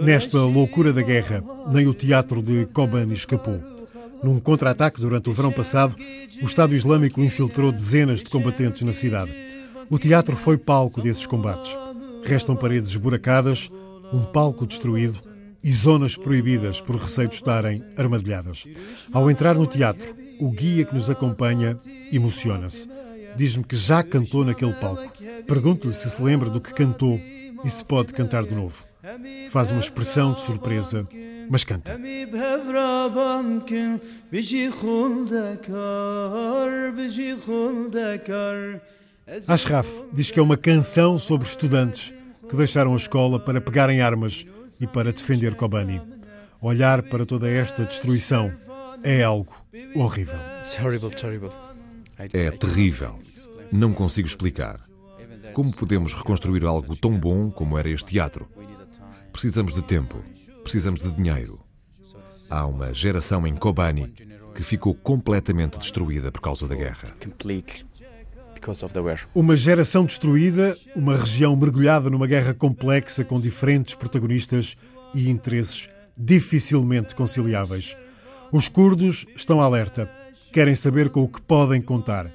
Nesta 0.04 0.40
loucura 0.40 0.92
da 0.92 1.02
guerra, 1.02 1.42
nem 1.72 1.88
o 1.88 1.94
teatro 1.94 2.42
de 2.42 2.66
Kobani 2.66 3.14
escapou. 3.14 3.58
Num 4.22 4.38
contra-ataque 4.40 5.00
durante 5.00 5.30
o 5.30 5.34
verão 5.34 5.52
passado, 5.52 5.96
o 6.42 6.46
Estado 6.46 6.76
Islâmico 6.76 7.22
infiltrou 7.22 7.72
dezenas 7.72 8.20
de 8.20 8.30
combatentes 8.30 8.82
na 8.82 8.92
cidade. 8.92 9.32
O 9.90 9.98
teatro 9.98 10.36
foi 10.36 10.58
palco 10.58 11.02
desses 11.02 11.26
combates. 11.26 11.78
Restam 12.26 12.56
paredes 12.56 12.90
esburacadas, 12.90 13.72
um 14.12 14.24
palco 14.24 14.68
destruído 14.68 15.27
e 15.64 15.72
zonas 15.72 16.16
proibidas 16.16 16.80
por 16.82 16.96
receio 16.96 17.28
de 17.28 17.36
estarem 17.36 17.84
armadilhadas. 17.98 18.66
Ao 19.12 19.30
entrar 19.30 19.56
no 19.56 19.68
teatro, 19.68 20.16
o 20.40 20.50
guia 20.52 20.86
que 20.86 20.94
nos 20.94 21.10
acompanha 21.10 21.78
emociona-se. 22.12 22.90
Diz-me 23.36 23.64
que 23.64 23.76
já 23.76 24.02
cantou 24.02 24.44
naquele 24.44 24.74
palco. 24.74 25.12
Pergunto-lhe 25.46 25.94
se 25.94 26.10
se 26.10 26.22
lembra 26.22 26.50
do 26.50 26.62
que 26.62 26.74
cantou 26.74 27.20
e 27.64 27.70
se 27.70 27.84
pode 27.84 28.14
cantar 28.14 28.44
de 28.44 28.56
novo. 28.56 28.86
Faz 29.50 29.72
uma 29.72 29.80
expressão 29.80 30.34
de 30.34 30.42
surpresa, 30.42 31.08
mas 31.50 31.64
canta. 31.64 32.00
Ashraf 39.48 39.88
diz 40.14 40.32
que 40.32 40.40
é 40.40 40.44
uma 40.44 40.58
canção 40.58 41.20
sobre 41.20 41.48
estudantes 41.48 42.14
que 42.50 42.56
deixaram 42.56 42.94
a 42.94 42.98
escola 42.98 43.40
para 43.40 43.62
pegarem 43.62 44.02
armas 44.02 44.46
e 44.80 44.88
para 44.88 45.12
defender 45.12 45.56
Kobani. 45.56 46.02
Olhar 46.62 47.04
para 47.04 47.26
toda 47.26 47.50
esta 47.50 47.86
destruição 47.86 48.52
é 49.04 49.24
algo 49.24 49.54
horrível. 49.96 50.40
É 52.34 52.52
terrível. 52.52 53.20
Não 53.72 53.94
consigo 53.94 54.28
explicar. 54.28 54.88
Como 55.54 55.74
podemos 55.74 56.14
reconstruir 56.14 56.66
algo 56.66 56.96
tão 56.96 57.18
bom 57.18 57.50
como 57.50 57.78
era 57.78 57.90
este 57.90 58.14
teatro? 58.14 58.48
Precisamos 59.32 59.74
de 59.74 59.82
tempo, 59.84 60.24
precisamos 60.64 61.02
de 61.02 61.12
dinheiro. 61.12 61.60
Há 62.50 62.66
uma 62.66 62.94
geração 62.94 63.46
em 63.46 63.56
Kobani 63.56 64.14
que 64.56 64.64
ficou 64.64 64.96
completamente 64.96 65.78
destruída 65.78 66.32
por 66.32 66.42
causa 66.42 66.68
da 66.68 66.76
guerra. 66.76 67.16
Uma 69.34 69.56
geração 69.56 70.06
destruída, 70.06 70.78
uma 70.96 71.16
região 71.16 71.56
mergulhada 71.56 72.10
numa 72.10 72.28
guerra 72.28 72.54
complexa 72.54 73.24
com 73.24 73.40
diferentes 73.40 73.96
protagonistas 73.96 74.76
e 75.14 75.30
interesses 75.30 75.90
dificilmente 76.18 77.16
conciliáveis. 77.16 77.96
Os 78.52 78.68
curdos 78.68 79.26
estão 79.36 79.62
alerta, 79.62 80.10
querem 80.52 80.76
saber 80.76 81.10
com 81.10 81.22
o 81.22 81.28
que 81.28 81.42
podem 81.42 81.82
contar, 81.82 82.32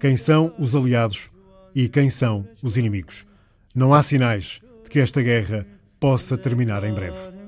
quem 0.00 0.16
são 0.16 0.54
os 0.58 0.74
aliados 0.74 1.30
e 1.74 1.88
quem 1.88 2.08
são 2.08 2.46
os 2.62 2.76
inimigos. 2.76 3.26
Não 3.74 3.92
há 3.92 4.02
sinais 4.02 4.60
de 4.84 4.90
que 4.90 5.00
esta 5.00 5.20
guerra 5.20 5.66
possa 6.00 6.38
terminar 6.38 6.84
em 6.84 6.94
breve. 6.94 7.45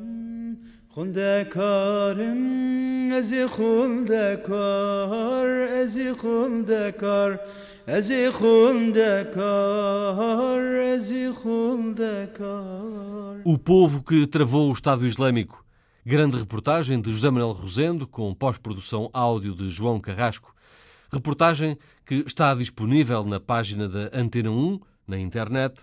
O 13.45 13.57
povo 13.57 14.03
que 14.03 14.27
travou 14.27 14.69
o 14.69 14.73
Estado 14.73 15.07
Islâmico. 15.07 15.65
Grande 16.05 16.37
reportagem 16.37 17.01
de 17.01 17.13
José 17.13 17.31
Manuel 17.31 17.53
Rosendo, 17.53 18.05
com 18.05 18.35
pós-produção 18.35 19.09
áudio 19.13 19.55
de 19.55 19.71
João 19.71 20.01
Carrasco. 20.01 20.53
Reportagem 21.13 21.79
que 22.05 22.25
está 22.27 22.53
disponível 22.55 23.23
na 23.23 23.39
página 23.39 23.89
da 23.89 24.11
Antena 24.13 24.51
1, 24.51 24.81
na 25.07 25.17
internet, 25.17 25.81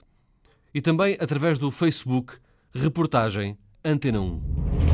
e 0.73 0.81
também 0.81 1.15
através 1.21 1.57
do 1.57 1.71
Facebook 1.71 2.33
Reportagem 2.73 3.57
Antena 3.81 4.19
1. 4.19 4.84